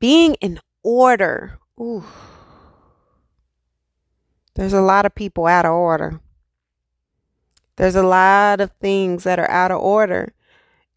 being 0.03 0.35
in 0.41 0.59
order. 0.83 1.61
Ooh. 1.81 2.03
There's 4.57 4.73
a 4.73 4.81
lot 4.81 5.07
of 5.07 5.15
people 5.15 5.47
out 5.47 5.65
of 5.65 5.71
order. 5.71 6.21
There's 7.77 7.95
a 7.95 8.03
lot 8.03 8.61
of 8.61 8.73
things 8.81 9.23
that 9.23 9.39
are 9.39 9.49
out 9.49 9.71
of 9.71 9.81
order. 9.81 10.35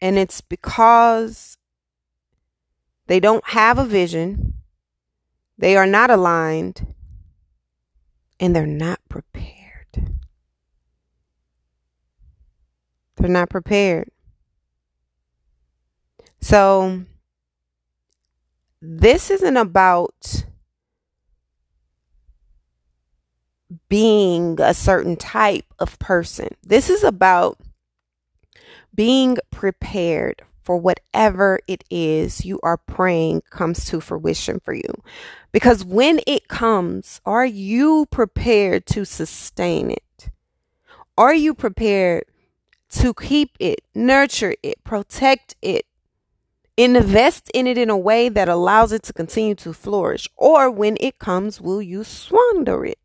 And 0.02 0.18
it's 0.18 0.40
because 0.40 1.56
they 3.06 3.20
don't 3.20 3.46
have 3.50 3.78
a 3.78 3.84
vision, 3.84 4.54
they 5.56 5.76
are 5.76 5.86
not 5.86 6.10
aligned, 6.10 6.92
and 8.40 8.56
they're 8.56 8.66
not 8.66 8.98
prepared. 9.08 10.16
They're 13.14 13.28
not 13.30 13.50
prepared. 13.50 14.10
So, 16.40 17.04
this 18.80 19.30
isn't 19.30 19.56
about 19.56 20.44
being 23.88 24.60
a 24.60 24.74
certain 24.74 25.16
type 25.16 25.66
of 25.78 25.98
person. 25.98 26.48
This 26.62 26.90
is 26.90 27.02
about 27.02 27.58
being 28.94 29.38
prepared 29.50 30.42
for 30.62 30.76
whatever 30.76 31.60
it 31.68 31.84
is 31.90 32.44
you 32.44 32.58
are 32.62 32.76
praying 32.76 33.42
comes 33.50 33.84
to 33.84 34.00
fruition 34.00 34.60
for 34.60 34.74
you. 34.74 35.02
Because 35.52 35.84
when 35.84 36.20
it 36.26 36.48
comes, 36.48 37.20
are 37.24 37.46
you 37.46 38.06
prepared 38.10 38.84
to 38.86 39.04
sustain 39.04 39.90
it? 39.90 40.30
Are 41.16 41.34
you 41.34 41.54
prepared 41.54 42.24
to 42.90 43.14
keep 43.14 43.56
it, 43.60 43.80
nurture 43.94 44.54
it, 44.62 44.82
protect 44.84 45.54
it, 45.62 45.85
invest 46.76 47.50
in 47.54 47.66
it 47.66 47.78
in 47.78 47.90
a 47.90 47.96
way 47.96 48.28
that 48.28 48.48
allows 48.48 48.92
it 48.92 49.02
to 49.04 49.12
continue 49.12 49.54
to 49.56 49.72
flourish? 49.72 50.28
Or 50.36 50.70
when 50.70 50.96
it 51.00 51.18
comes, 51.18 51.60
will 51.60 51.82
you 51.82 52.04
squander 52.04 52.84
it? 52.84 52.98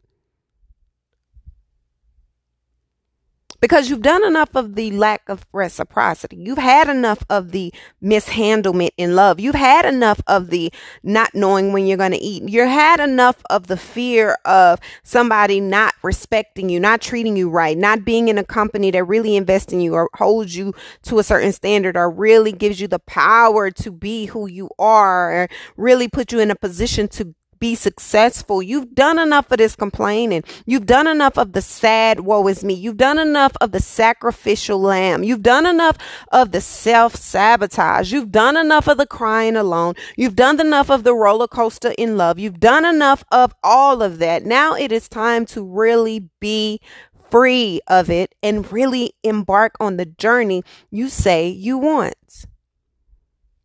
Because 3.61 3.89
you've 3.89 4.01
done 4.01 4.25
enough 4.25 4.55
of 4.55 4.75
the 4.75 4.91
lack 4.91 5.29
of 5.29 5.45
reciprocity. 5.53 6.35
You've 6.35 6.57
had 6.57 6.89
enough 6.89 7.23
of 7.29 7.51
the 7.51 7.71
mishandlement 8.01 8.93
in 8.97 9.15
love. 9.15 9.39
You've 9.39 9.55
had 9.55 9.85
enough 9.85 10.19
of 10.27 10.49
the 10.49 10.73
not 11.03 11.33
knowing 11.35 11.71
when 11.71 11.85
you're 11.85 11.97
going 11.97 12.11
to 12.11 12.17
eat. 12.17 12.49
You've 12.49 12.67
had 12.67 12.99
enough 12.99 13.41
of 13.49 13.67
the 13.67 13.77
fear 13.77 14.37
of 14.45 14.79
somebody 15.03 15.59
not 15.59 15.93
respecting 16.01 16.69
you, 16.69 16.79
not 16.79 17.01
treating 17.01 17.37
you 17.37 17.49
right, 17.49 17.77
not 17.77 18.03
being 18.03 18.27
in 18.27 18.39
a 18.39 18.43
company 18.43 18.89
that 18.91 19.03
really 19.05 19.35
invests 19.35 19.71
in 19.71 19.79
you 19.79 19.93
or 19.93 20.09
holds 20.15 20.55
you 20.55 20.73
to 21.03 21.19
a 21.19 21.23
certain 21.23 21.53
standard 21.53 21.95
or 21.95 22.09
really 22.09 22.51
gives 22.51 22.81
you 22.81 22.87
the 22.87 22.99
power 22.99 23.69
to 23.69 23.91
be 23.91 24.25
who 24.25 24.47
you 24.47 24.69
are 24.79 25.43
or 25.43 25.49
really 25.77 26.07
put 26.07 26.31
you 26.31 26.39
in 26.39 26.49
a 26.49 26.55
position 26.55 27.07
to 27.07 27.35
be 27.61 27.75
successful. 27.75 28.61
You've 28.61 28.93
done 28.93 29.19
enough 29.19 29.49
of 29.51 29.59
this 29.59 29.75
complaining. 29.75 30.43
You've 30.65 30.87
done 30.87 31.07
enough 31.07 31.37
of 31.37 31.53
the 31.53 31.61
sad 31.61 32.21
woe 32.21 32.47
is 32.47 32.63
me. 32.63 32.73
You've 32.73 32.97
done 32.97 33.19
enough 33.19 33.53
of 33.61 33.71
the 33.71 33.79
sacrificial 33.79 34.81
lamb. 34.81 35.23
You've 35.23 35.43
done 35.43 35.65
enough 35.65 35.97
of 36.31 36.51
the 36.51 36.59
self 36.59 37.15
sabotage. 37.15 38.11
You've 38.11 38.31
done 38.31 38.57
enough 38.57 38.87
of 38.87 38.97
the 38.97 39.05
crying 39.05 39.55
alone. 39.55 39.93
You've 40.17 40.35
done 40.35 40.59
enough 40.59 40.89
of 40.89 41.03
the 41.03 41.13
roller 41.13 41.47
coaster 41.47 41.93
in 41.97 42.17
love. 42.17 42.39
You've 42.39 42.59
done 42.59 42.83
enough 42.83 43.23
of 43.31 43.53
all 43.63 44.01
of 44.01 44.17
that. 44.17 44.43
Now 44.43 44.73
it 44.73 44.91
is 44.91 45.07
time 45.07 45.45
to 45.47 45.63
really 45.63 46.27
be 46.39 46.81
free 47.29 47.79
of 47.87 48.09
it 48.09 48.33
and 48.41 48.69
really 48.71 49.13
embark 49.23 49.75
on 49.79 49.97
the 49.97 50.05
journey 50.05 50.63
you 50.89 51.09
say 51.09 51.47
you 51.47 51.77
want. 51.77 52.47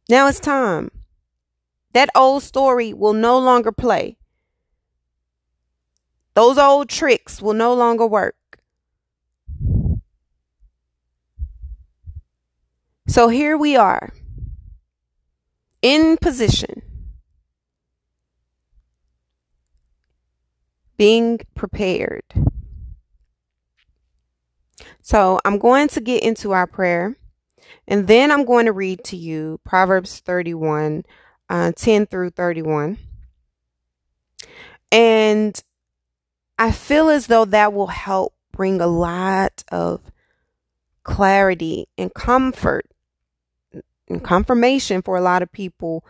Now 0.09 0.29
it's 0.29 0.39
time. 0.39 0.91
That 1.97 2.11
old 2.15 2.43
story 2.43 2.93
will 2.93 3.15
no 3.15 3.39
longer 3.39 3.73
play. 3.73 4.19
Those 6.35 6.59
old 6.59 6.91
tricks 6.91 7.41
will 7.41 7.55
no 7.55 7.73
longer 7.73 8.07
work. 8.07 8.37
So 13.09 13.29
here 13.29 13.57
we 13.57 13.77
are 13.77 14.13
in 15.81 16.19
position, 16.19 16.83
being 20.99 21.41
prepared. 21.55 22.25
So 25.01 25.41
I'm 25.47 25.59
going 25.59 25.89
to 25.89 26.03
get 26.03 26.23
into 26.23 26.53
our 26.53 26.67
prayer 26.67 27.17
and 27.89 28.07
then 28.07 28.31
I'm 28.31 28.45
going 28.45 28.67
to 28.67 28.73
read 28.73 29.03
to 29.05 29.17
you 29.17 29.61
Proverbs 29.65 30.21
31 30.21 31.05
uh, 31.49 31.73
10 31.73 32.07
through 32.07 32.31
31. 32.31 32.99
And 34.93 35.63
I 36.59 36.73
feel 36.73 37.09
as 37.09 37.27
though 37.27 37.45
that 37.45 37.73
will 37.73 37.89
help 37.89 38.35
bring 38.53 38.81
a 38.81 38.87
lot 38.87 39.63
of 39.71 40.01
clarity 41.03 41.87
and 41.99 42.13
comfort 42.15 42.87
and 44.09 44.23
confirmation 44.23 45.03
for 45.03 45.17
a 45.17 45.21
lot 45.21 45.43
of 45.43 45.53
people 45.53 46.05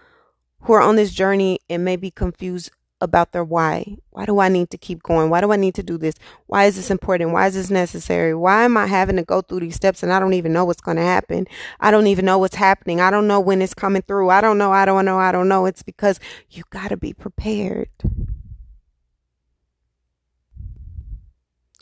who 0.62 0.72
are 0.72 0.80
on 0.80 0.96
this 0.96 1.12
journey 1.12 1.58
and 1.68 1.84
may 1.84 1.96
be 1.96 2.10
confused 2.10 2.70
about 3.00 3.32
their 3.32 3.44
why. 3.44 3.96
Why 4.10 4.24
do 4.24 4.38
I 4.38 4.48
need 4.48 4.70
to 4.70 4.78
keep 4.78 5.02
going? 5.02 5.28
Why 5.28 5.40
do 5.40 5.52
I 5.52 5.56
need 5.56 5.74
to 5.74 5.82
do 5.82 5.98
this? 5.98 6.14
Why 6.46 6.64
is 6.64 6.76
this 6.76 6.90
important? 6.90 7.32
Why 7.32 7.46
is 7.46 7.54
this 7.54 7.70
necessary? 7.70 8.34
Why 8.34 8.64
am 8.64 8.76
I 8.76 8.86
having 8.86 9.16
to 9.16 9.22
go 9.22 9.42
through 9.42 9.60
these 9.60 9.74
steps 9.74 10.02
and 10.02 10.12
I 10.12 10.18
don't 10.18 10.34
even 10.34 10.52
know 10.52 10.64
what's 10.64 10.80
going 10.80 10.96
to 10.96 11.02
happen? 11.02 11.46
I 11.80 11.90
don't 11.90 12.06
even 12.06 12.24
know 12.24 12.38
what's 12.38 12.54
happening. 12.54 13.00
I 13.00 13.10
don't 13.10 13.26
know 13.26 13.40
when 13.40 13.60
it's 13.60 13.74
coming 13.74 14.02
through. 14.02 14.30
I 14.30 14.40
don't 14.40 14.58
know. 14.58 14.72
I 14.72 14.84
don't 14.84 15.04
know. 15.04 15.18
I 15.18 15.32
don't 15.32 15.48
know. 15.48 15.66
It's 15.66 15.82
because 15.82 16.18
you 16.50 16.64
got 16.70 16.88
to 16.88 16.96
be 16.96 17.12
prepared. 17.12 17.88
You 18.02 18.26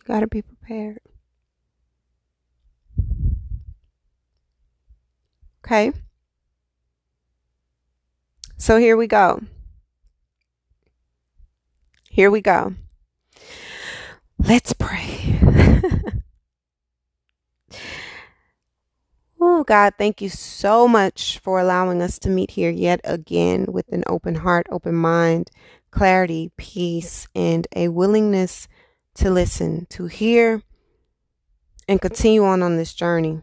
got 0.06 0.20
to 0.20 0.26
be 0.26 0.42
prepared. 0.42 0.98
Okay. 5.64 5.92
So 8.58 8.78
here 8.78 8.96
we 8.96 9.06
go. 9.06 9.40
Here 12.14 12.30
we 12.30 12.40
go. 12.42 12.74
Let's 14.38 14.72
pray. 14.72 15.40
oh, 19.40 19.64
God, 19.64 19.94
thank 19.98 20.22
you 20.22 20.28
so 20.28 20.86
much 20.86 21.40
for 21.40 21.58
allowing 21.58 22.00
us 22.00 22.20
to 22.20 22.30
meet 22.30 22.52
here 22.52 22.70
yet 22.70 23.00
again 23.02 23.66
with 23.68 23.88
an 23.88 24.04
open 24.06 24.36
heart, 24.36 24.68
open 24.70 24.94
mind, 24.94 25.50
clarity, 25.90 26.52
peace, 26.56 27.26
and 27.34 27.66
a 27.74 27.88
willingness 27.88 28.68
to 29.14 29.28
listen, 29.28 29.88
to 29.90 30.06
hear, 30.06 30.62
and 31.88 32.00
continue 32.00 32.44
on 32.44 32.62
on 32.62 32.76
this 32.76 32.94
journey. 32.94 33.42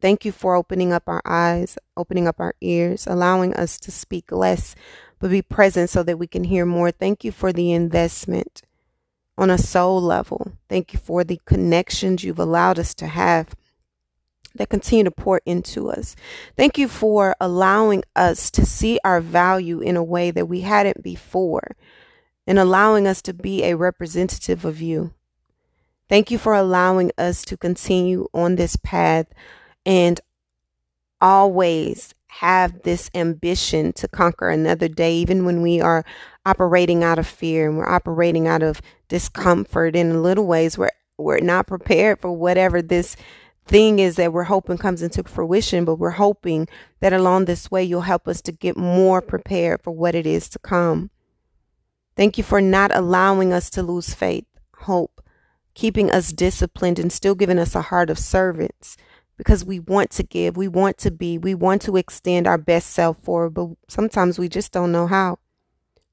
Thank 0.00 0.24
you 0.24 0.32
for 0.32 0.54
opening 0.54 0.94
up 0.94 1.02
our 1.08 1.20
eyes, 1.26 1.76
opening 1.94 2.26
up 2.26 2.40
our 2.40 2.54
ears, 2.62 3.06
allowing 3.06 3.52
us 3.52 3.78
to 3.80 3.90
speak 3.90 4.32
less 4.32 4.74
but 5.18 5.30
be 5.30 5.42
present 5.42 5.90
so 5.90 6.02
that 6.02 6.18
we 6.18 6.26
can 6.26 6.44
hear 6.44 6.66
more. 6.66 6.90
Thank 6.90 7.24
you 7.24 7.32
for 7.32 7.52
the 7.52 7.72
investment 7.72 8.62
on 9.38 9.50
a 9.50 9.58
soul 9.58 10.00
level. 10.00 10.52
Thank 10.68 10.92
you 10.92 10.98
for 10.98 11.24
the 11.24 11.40
connections 11.44 12.24
you've 12.24 12.38
allowed 12.38 12.78
us 12.78 12.94
to 12.94 13.06
have 13.06 13.54
that 14.54 14.68
continue 14.68 15.04
to 15.04 15.10
pour 15.10 15.40
into 15.44 15.90
us. 15.90 16.16
Thank 16.56 16.78
you 16.78 16.88
for 16.88 17.36
allowing 17.40 18.02
us 18.14 18.50
to 18.52 18.64
see 18.64 18.98
our 19.04 19.20
value 19.20 19.80
in 19.80 19.96
a 19.96 20.04
way 20.04 20.30
that 20.30 20.46
we 20.46 20.62
hadn't 20.62 21.02
before 21.02 21.76
and 22.46 22.58
allowing 22.58 23.06
us 23.06 23.20
to 23.22 23.34
be 23.34 23.64
a 23.64 23.76
representative 23.76 24.64
of 24.64 24.80
you. 24.80 25.12
Thank 26.08 26.30
you 26.30 26.38
for 26.38 26.54
allowing 26.54 27.10
us 27.18 27.44
to 27.46 27.56
continue 27.56 28.28
on 28.32 28.56
this 28.56 28.76
path 28.76 29.26
and 29.84 30.20
always 31.20 32.14
have 32.40 32.82
this 32.82 33.10
ambition 33.14 33.92
to 33.94 34.06
conquer 34.08 34.50
another 34.50 34.88
day, 34.88 35.14
even 35.16 35.46
when 35.46 35.62
we 35.62 35.80
are 35.80 36.04
operating 36.44 37.02
out 37.02 37.18
of 37.18 37.26
fear 37.26 37.68
and 37.68 37.78
we're 37.78 37.88
operating 37.88 38.46
out 38.46 38.62
of 38.62 38.82
discomfort 39.08 39.96
in 39.96 40.22
little 40.22 40.46
ways. 40.46 40.76
We're 40.76 40.90
we're 41.18 41.40
not 41.40 41.66
prepared 41.66 42.20
for 42.20 42.30
whatever 42.30 42.82
this 42.82 43.16
thing 43.66 43.98
is 43.98 44.16
that 44.16 44.34
we're 44.34 44.44
hoping 44.44 44.76
comes 44.76 45.00
into 45.00 45.24
fruition, 45.24 45.86
but 45.86 45.96
we're 45.96 46.10
hoping 46.10 46.68
that 47.00 47.14
along 47.14 47.46
this 47.46 47.70
way 47.70 47.82
you'll 47.82 48.02
help 48.02 48.28
us 48.28 48.42
to 48.42 48.52
get 48.52 48.76
more 48.76 49.22
prepared 49.22 49.82
for 49.82 49.92
what 49.92 50.14
it 50.14 50.26
is 50.26 50.50
to 50.50 50.58
come. 50.58 51.10
Thank 52.16 52.36
you 52.36 52.44
for 52.44 52.60
not 52.60 52.94
allowing 52.94 53.54
us 53.54 53.70
to 53.70 53.82
lose 53.82 54.12
faith, 54.12 54.46
hope, 54.80 55.22
keeping 55.74 56.10
us 56.10 56.32
disciplined, 56.32 56.98
and 56.98 57.10
still 57.10 57.34
giving 57.34 57.58
us 57.58 57.74
a 57.74 57.82
heart 57.82 58.10
of 58.10 58.18
servants 58.18 58.98
because 59.36 59.64
we 59.64 59.78
want 59.78 60.10
to 60.12 60.22
give, 60.22 60.56
we 60.56 60.68
want 60.68 60.98
to 60.98 61.10
be, 61.10 61.38
we 61.38 61.54
want 61.54 61.82
to 61.82 61.96
extend 61.96 62.46
our 62.46 62.58
best 62.58 62.90
self 62.90 63.18
forward, 63.22 63.50
but 63.50 63.68
sometimes 63.88 64.38
we 64.38 64.48
just 64.48 64.72
don't 64.72 64.92
know 64.92 65.06
how. 65.06 65.38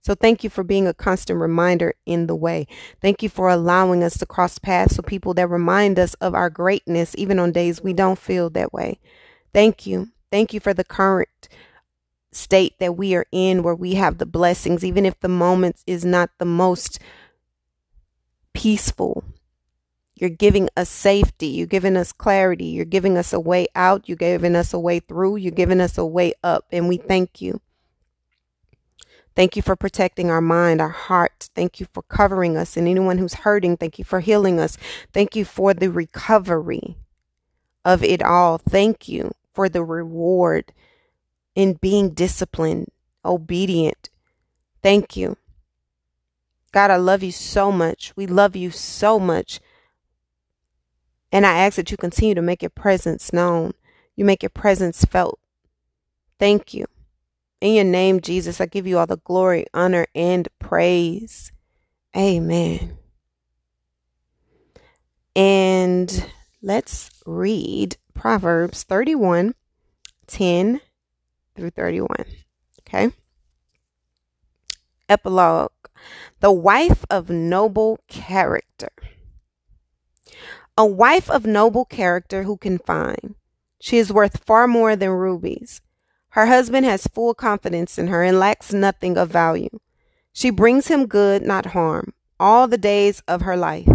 So 0.01 0.15
thank 0.15 0.43
you 0.43 0.49
for 0.49 0.63
being 0.63 0.85
a 0.85 0.93
constant 0.93 1.39
reminder 1.39 1.93
in 2.05 2.27
the 2.27 2.35
way. 2.35 2.67
Thank 3.01 3.23
you 3.23 3.29
for 3.29 3.47
allowing 3.47 4.03
us 4.03 4.17
to 4.17 4.25
cross 4.25 4.59
paths 4.59 4.97
with 4.97 5.05
people 5.05 5.33
that 5.35 5.47
remind 5.47 5.97
us 5.97 6.13
of 6.15 6.35
our 6.35 6.49
greatness, 6.49 7.15
even 7.17 7.39
on 7.39 7.53
days 7.53 7.81
we 7.81 7.93
don't 7.93 8.19
feel 8.19 8.49
that 8.49 8.73
way. 8.73 8.99
Thank 9.53 9.87
you. 9.87 10.09
Thank 10.29 10.53
you 10.53 10.59
for 10.59 10.73
the 10.73 10.83
current 10.83 11.47
state 12.33 12.79
that 12.79 12.97
we 12.97 13.15
are 13.15 13.25
in 13.31 13.63
where 13.63 13.75
we 13.75 13.93
have 13.93 14.17
the 14.17 14.25
blessings, 14.25 14.83
even 14.83 15.05
if 15.05 15.17
the 15.21 15.29
moment 15.29 15.81
is 15.87 16.03
not 16.03 16.31
the 16.37 16.45
most 16.45 16.99
peaceful 18.53 19.23
you're 20.23 20.29
giving 20.29 20.69
us 20.77 20.87
safety. 20.87 21.47
You're 21.47 21.67
giving 21.67 21.97
us 21.97 22.13
clarity. 22.13 22.67
You're 22.67 22.85
giving 22.85 23.17
us 23.17 23.33
a 23.33 23.41
way 23.41 23.67
out. 23.75 24.07
You're 24.07 24.15
giving 24.15 24.55
us 24.55 24.73
a 24.73 24.79
way 24.79 25.01
through. 25.01 25.35
You're 25.35 25.51
giving 25.51 25.81
us 25.81 25.97
a 25.97 26.05
way 26.05 26.33
up. 26.41 26.65
And 26.71 26.87
we 26.87 26.95
thank 26.95 27.41
you. 27.41 27.59
Thank 29.35 29.57
you 29.57 29.61
for 29.61 29.75
protecting 29.75 30.31
our 30.31 30.39
mind, 30.39 30.79
our 30.79 30.87
heart. 30.87 31.49
Thank 31.55 31.81
you 31.81 31.87
for 31.91 32.03
covering 32.03 32.55
us. 32.55 32.77
And 32.77 32.87
anyone 32.87 33.17
who's 33.17 33.33
hurting, 33.33 33.75
thank 33.75 33.99
you 33.99 34.05
for 34.05 34.21
healing 34.21 34.61
us. 34.61 34.77
Thank 35.11 35.35
you 35.35 35.43
for 35.43 35.73
the 35.73 35.89
recovery 35.89 36.95
of 37.83 38.01
it 38.01 38.23
all. 38.23 38.57
Thank 38.57 39.09
you 39.09 39.33
for 39.53 39.67
the 39.67 39.83
reward 39.83 40.71
in 41.53 41.73
being 41.73 42.11
disciplined, 42.11 42.87
obedient. 43.25 44.09
Thank 44.81 45.17
you. 45.17 45.35
God, 46.71 46.91
I 46.91 46.95
love 46.95 47.23
you 47.23 47.33
so 47.33 47.73
much. 47.73 48.13
We 48.15 48.25
love 48.25 48.55
you 48.55 48.71
so 48.71 49.19
much. 49.19 49.59
And 51.33 51.47
I 51.47 51.57
ask 51.57 51.77
that 51.77 51.89
you 51.89 51.97
continue 51.97 52.35
to 52.35 52.43
make 52.43 52.61
your 52.61 52.69
presence 52.69 53.33
known. 53.33 53.73
You 54.15 54.23
make 54.23 54.43
your 54.43 54.51
presence 54.51 55.03
felt. 55.03 55.39
Thank 56.37 56.75
you. 56.75 56.85
In 57.59 57.73
your 57.73 57.85
name, 57.85 58.21
Jesus, 58.21 58.61
I 58.61 58.67
give 58.67 58.85
you 58.85 58.99
all 58.99 59.07
the 59.07 59.17
glory, 59.17 59.65
honor, 59.73 60.05
and 60.13 60.47
praise. 60.59 61.51
Amen. 62.15 62.99
And 65.35 66.29
let's 66.61 67.09
read 67.25 67.97
Proverbs 68.13 68.83
31 68.83 69.55
10 70.27 70.81
through 71.55 71.69
31. 71.71 72.09
Okay. 72.81 73.11
Epilogue 75.09 75.71
The 76.41 76.51
wife 76.51 77.05
of 77.09 77.31
noble 77.31 77.99
character 78.07 78.89
A 80.75 80.87
wife 80.87 81.29
of 81.29 81.45
noble 81.45 81.85
character 81.85 82.43
who 82.43 82.57
can 82.57 82.79
find. 82.79 83.35
She 83.79 83.99
is 83.99 84.11
worth 84.11 84.43
far 84.43 84.67
more 84.67 84.95
than 84.95 85.11
rubies. 85.11 85.81
Her 86.29 86.47
husband 86.47 86.83
has 86.87 87.05
full 87.05 87.35
confidence 87.35 87.99
in 87.99 88.07
her 88.07 88.23
and 88.23 88.39
lacks 88.39 88.73
nothing 88.73 89.15
of 89.15 89.29
value. 89.29 89.77
She 90.33 90.49
brings 90.49 90.87
him 90.87 91.05
good, 91.05 91.43
not 91.43 91.67
harm, 91.67 92.15
all 92.39 92.67
the 92.67 92.79
days 92.79 93.21
of 93.27 93.41
her 93.41 93.55
life. 93.55 93.87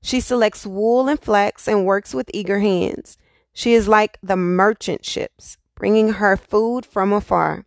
She 0.00 0.20
selects 0.20 0.64
wool 0.64 1.08
and 1.08 1.18
flax 1.18 1.66
and 1.66 1.84
works 1.84 2.14
with 2.14 2.30
eager 2.32 2.60
hands. 2.60 3.18
She 3.52 3.74
is 3.74 3.88
like 3.88 4.16
the 4.22 4.36
merchant 4.36 5.04
ships, 5.04 5.58
bringing 5.74 6.14
her 6.14 6.36
food 6.36 6.86
from 6.86 7.12
afar. 7.12 7.66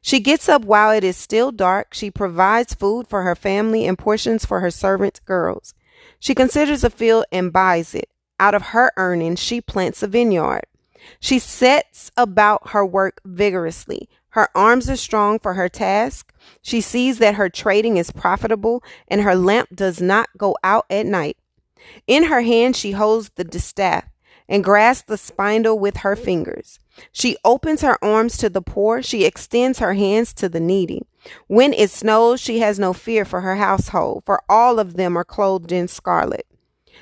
She 0.00 0.20
gets 0.20 0.48
up 0.48 0.64
while 0.64 0.92
it 0.92 1.02
is 1.02 1.16
still 1.16 1.50
dark. 1.50 1.92
She 1.92 2.08
provides 2.08 2.72
food 2.72 3.08
for 3.08 3.22
her 3.22 3.34
family 3.34 3.84
and 3.84 3.98
portions 3.98 4.44
for 4.44 4.60
her 4.60 4.70
servant 4.70 5.20
girls. 5.24 5.74
She 6.20 6.34
considers 6.34 6.84
a 6.84 6.90
field 6.90 7.24
and 7.32 7.52
buys 7.52 7.94
it. 7.94 8.08
Out 8.38 8.54
of 8.54 8.68
her 8.68 8.92
earnings, 8.96 9.40
she 9.40 9.60
plants 9.60 10.02
a 10.02 10.06
vineyard. 10.06 10.64
She 11.18 11.38
sets 11.38 12.12
about 12.16 12.70
her 12.70 12.84
work 12.84 13.20
vigorously. 13.24 14.08
Her 14.30 14.48
arms 14.54 14.88
are 14.88 14.96
strong 14.96 15.38
for 15.38 15.54
her 15.54 15.68
task. 15.68 16.32
She 16.62 16.80
sees 16.80 17.18
that 17.18 17.34
her 17.34 17.48
trading 17.48 17.96
is 17.96 18.12
profitable 18.12 18.82
and 19.08 19.22
her 19.22 19.34
lamp 19.34 19.70
does 19.74 20.00
not 20.00 20.28
go 20.36 20.56
out 20.62 20.86
at 20.88 21.06
night. 21.06 21.36
In 22.06 22.24
her 22.24 22.42
hand, 22.42 22.76
she 22.76 22.92
holds 22.92 23.30
the 23.30 23.44
distaff 23.44 24.04
and 24.48 24.62
grasps 24.62 25.06
the 25.06 25.16
spindle 25.16 25.78
with 25.78 25.98
her 25.98 26.16
fingers. 26.16 26.78
She 27.12 27.36
opens 27.44 27.80
her 27.80 28.02
arms 28.04 28.36
to 28.38 28.50
the 28.50 28.62
poor. 28.62 29.02
She 29.02 29.24
extends 29.24 29.78
her 29.78 29.94
hands 29.94 30.32
to 30.34 30.48
the 30.48 30.60
needy. 30.60 31.02
When 31.46 31.72
it 31.72 31.90
snows, 31.90 32.40
she 32.40 32.60
has 32.60 32.78
no 32.78 32.92
fear 32.92 33.24
for 33.24 33.40
her 33.40 33.56
household, 33.56 34.22
for 34.24 34.42
all 34.48 34.78
of 34.78 34.94
them 34.94 35.16
are 35.16 35.24
clothed 35.24 35.72
in 35.72 35.88
scarlet. 35.88 36.46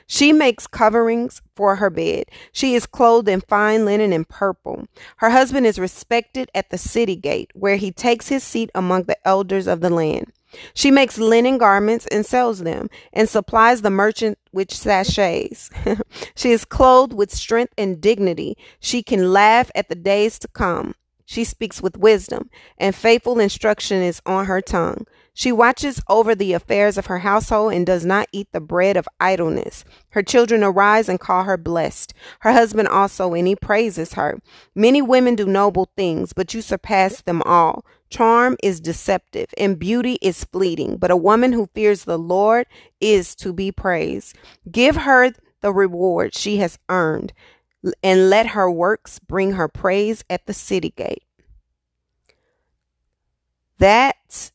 She 0.06 0.32
makes 0.32 0.66
coverings 0.66 1.42
for 1.54 1.76
her 1.76 1.90
bed. 1.90 2.24
She 2.52 2.74
is 2.74 2.86
clothed 2.86 3.28
in 3.28 3.42
fine 3.42 3.84
linen 3.84 4.12
and 4.12 4.28
purple. 4.28 4.86
Her 5.18 5.30
husband 5.30 5.66
is 5.66 5.78
respected 5.78 6.50
at 6.54 6.70
the 6.70 6.78
city 6.78 7.16
gate, 7.16 7.50
where 7.54 7.76
he 7.76 7.92
takes 7.92 8.28
his 8.28 8.42
seat 8.42 8.70
among 8.74 9.04
the 9.04 9.18
elders 9.26 9.66
of 9.66 9.80
the 9.80 9.90
land. 9.90 10.32
She 10.72 10.90
makes 10.90 11.18
linen 11.18 11.58
garments 11.58 12.06
and 12.06 12.24
sells 12.24 12.60
them, 12.60 12.88
and 13.12 13.28
supplies 13.28 13.82
the 13.82 13.90
merchant 13.90 14.38
with 14.50 14.72
sachets. 14.72 15.68
she 16.34 16.52
is 16.52 16.64
clothed 16.64 17.12
with 17.12 17.30
strength 17.30 17.74
and 17.76 18.00
dignity. 18.00 18.56
She 18.80 19.02
can 19.02 19.32
laugh 19.32 19.70
at 19.74 19.90
the 19.90 19.94
days 19.94 20.38
to 20.38 20.48
come. 20.48 20.94
She 21.30 21.44
speaks 21.44 21.82
with 21.82 21.98
wisdom, 21.98 22.48
and 22.78 22.94
faithful 22.94 23.38
instruction 23.38 24.00
is 24.00 24.22
on 24.24 24.46
her 24.46 24.62
tongue. 24.62 25.04
She 25.34 25.52
watches 25.52 26.00
over 26.08 26.34
the 26.34 26.54
affairs 26.54 26.96
of 26.96 27.04
her 27.04 27.18
household 27.18 27.74
and 27.74 27.84
does 27.84 28.02
not 28.02 28.30
eat 28.32 28.48
the 28.50 28.62
bread 28.62 28.96
of 28.96 29.06
idleness. 29.20 29.84
Her 30.12 30.22
children 30.22 30.64
arise 30.64 31.06
and 31.06 31.20
call 31.20 31.44
her 31.44 31.58
blessed. 31.58 32.14
Her 32.40 32.52
husband 32.52 32.88
also, 32.88 33.34
and 33.34 33.46
he 33.46 33.54
praises 33.54 34.14
her. 34.14 34.38
Many 34.74 35.02
women 35.02 35.34
do 35.34 35.44
noble 35.44 35.90
things, 35.98 36.32
but 36.32 36.54
you 36.54 36.62
surpass 36.62 37.20
them 37.20 37.42
all. 37.42 37.84
Charm 38.08 38.56
is 38.62 38.80
deceptive 38.80 39.48
and 39.58 39.78
beauty 39.78 40.16
is 40.22 40.44
fleeting, 40.44 40.96
but 40.96 41.10
a 41.10 41.16
woman 41.16 41.52
who 41.52 41.68
fears 41.74 42.04
the 42.04 42.18
Lord 42.18 42.66
is 43.02 43.34
to 43.34 43.52
be 43.52 43.70
praised. 43.70 44.34
Give 44.72 44.96
her 44.96 45.32
the 45.60 45.74
reward 45.74 46.34
she 46.34 46.56
has 46.56 46.78
earned 46.88 47.34
and 48.02 48.30
let 48.30 48.48
her 48.48 48.70
works 48.70 49.18
bring 49.18 49.52
her 49.52 49.68
praise 49.68 50.24
at 50.28 50.46
the 50.46 50.54
city 50.54 50.90
gate. 50.90 51.22
That, 53.78 54.50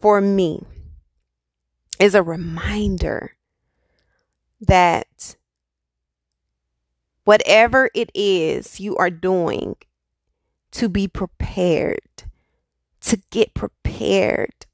for 0.00 0.20
me, 0.20 0.64
is 1.98 2.14
a 2.14 2.22
reminder 2.22 3.32
that 4.60 5.36
whatever 7.24 7.88
it 7.94 8.10
is 8.14 8.80
you 8.80 8.96
are 8.96 9.10
doing, 9.10 9.76
to 10.72 10.88
be 10.88 11.06
prepared, 11.06 12.24
to 13.00 13.20
get 13.30 13.54
prepared, 13.54 14.66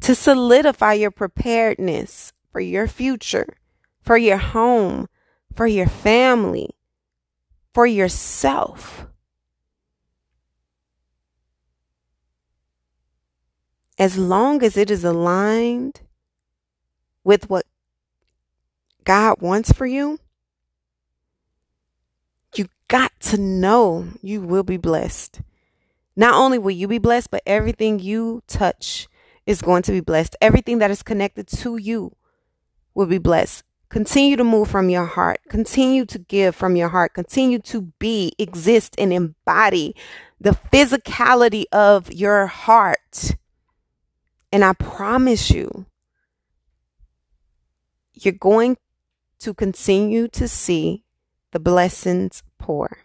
to 0.00 0.14
solidify 0.14 0.94
your 0.94 1.10
preparedness 1.10 2.32
for 2.52 2.60
your 2.60 2.86
future, 2.86 3.56
for 4.00 4.16
your 4.16 4.38
home, 4.38 5.08
for 5.54 5.66
your 5.66 5.88
family, 5.88 6.70
for 7.74 7.86
yourself. 7.86 9.06
As 13.98 14.16
long 14.16 14.62
as 14.62 14.76
it 14.76 14.90
is 14.90 15.04
aligned 15.04 16.02
with 17.24 17.50
what 17.50 17.66
God 19.04 19.40
wants 19.40 19.72
for 19.72 19.86
you, 19.86 20.20
you 22.54 22.66
got 22.86 23.18
to 23.20 23.36
know 23.38 24.08
you 24.22 24.40
will 24.40 24.62
be 24.62 24.76
blessed. 24.76 25.40
Not 26.14 26.34
only 26.34 26.58
will 26.58 26.72
you 26.72 26.88
be 26.88 26.98
blessed, 26.98 27.30
but 27.30 27.42
everything 27.46 27.98
you 27.98 28.42
touch 28.46 29.08
is 29.46 29.62
going 29.62 29.82
to 29.82 29.92
be 29.92 30.00
blessed. 30.00 30.36
Everything 30.40 30.78
that 30.78 30.90
is 30.90 31.02
connected 31.02 31.48
to 31.48 31.76
you 31.76 32.14
will 32.94 33.06
be 33.06 33.18
blessed. 33.18 33.64
Continue 33.90 34.36
to 34.36 34.44
move 34.44 34.68
from 34.68 34.90
your 34.90 35.06
heart. 35.06 35.40
Continue 35.48 36.04
to 36.06 36.18
give 36.18 36.54
from 36.54 36.76
your 36.76 36.88
heart. 36.88 37.14
Continue 37.14 37.58
to 37.60 37.92
be, 37.98 38.34
exist, 38.38 38.94
and 38.98 39.12
embody 39.12 39.94
the 40.40 40.50
physicality 40.72 41.64
of 41.72 42.12
your 42.12 42.46
heart. 42.46 43.36
And 44.52 44.64
I 44.64 44.72
promise 44.74 45.50
you, 45.50 45.86
you're 48.12 48.32
going 48.32 48.76
to 49.40 49.54
continue 49.54 50.28
to 50.28 50.48
see 50.48 51.04
the 51.52 51.60
blessings 51.60 52.42
pour. 52.58 52.98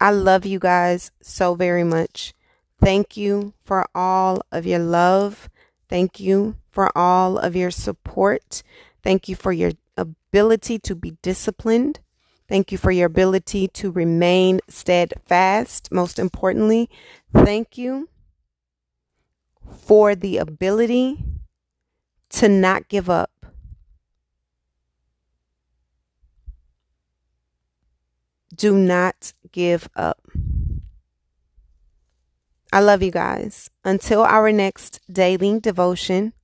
I 0.00 0.10
love 0.10 0.44
you 0.44 0.58
guys 0.58 1.10
so 1.22 1.54
very 1.54 1.84
much. 1.84 2.34
Thank 2.80 3.16
you 3.16 3.54
for 3.64 3.88
all 3.94 4.42
of 4.52 4.66
your 4.66 4.80
love. 4.80 5.48
Thank 5.88 6.18
you 6.18 6.56
for 6.70 6.96
all 6.96 7.38
of 7.38 7.54
your 7.54 7.70
support. 7.70 8.62
Thank 9.02 9.28
you 9.28 9.36
for 9.36 9.52
your 9.52 9.72
ability 9.96 10.78
to 10.80 10.94
be 10.94 11.12
disciplined. 11.22 12.00
Thank 12.48 12.70
you 12.70 12.78
for 12.78 12.90
your 12.90 13.06
ability 13.06 13.68
to 13.68 13.90
remain 13.90 14.60
steadfast. 14.68 15.90
Most 15.90 16.18
importantly, 16.18 16.88
thank 17.32 17.76
you 17.76 18.08
for 19.72 20.14
the 20.14 20.38
ability 20.38 21.24
to 22.30 22.48
not 22.48 22.88
give 22.88 23.10
up. 23.10 23.32
Do 28.54 28.76
not 28.76 29.32
give 29.52 29.88
up. 29.94 30.25
I 32.76 32.80
love 32.80 33.02
you 33.02 33.10
guys. 33.10 33.70
Until 33.86 34.20
our 34.20 34.52
next 34.52 35.00
daily 35.10 35.58
devotion, 35.60 36.34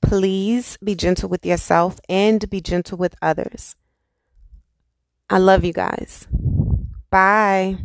please 0.00 0.76
be 0.76 0.94
gentle 0.94 1.28
with 1.28 1.44
yourself 1.44 1.98
and 2.08 2.48
be 2.48 2.60
gentle 2.60 2.98
with 2.98 3.16
others. 3.20 3.74
I 5.28 5.38
love 5.38 5.64
you 5.64 5.72
guys. 5.72 6.28
Bye. 7.10 7.78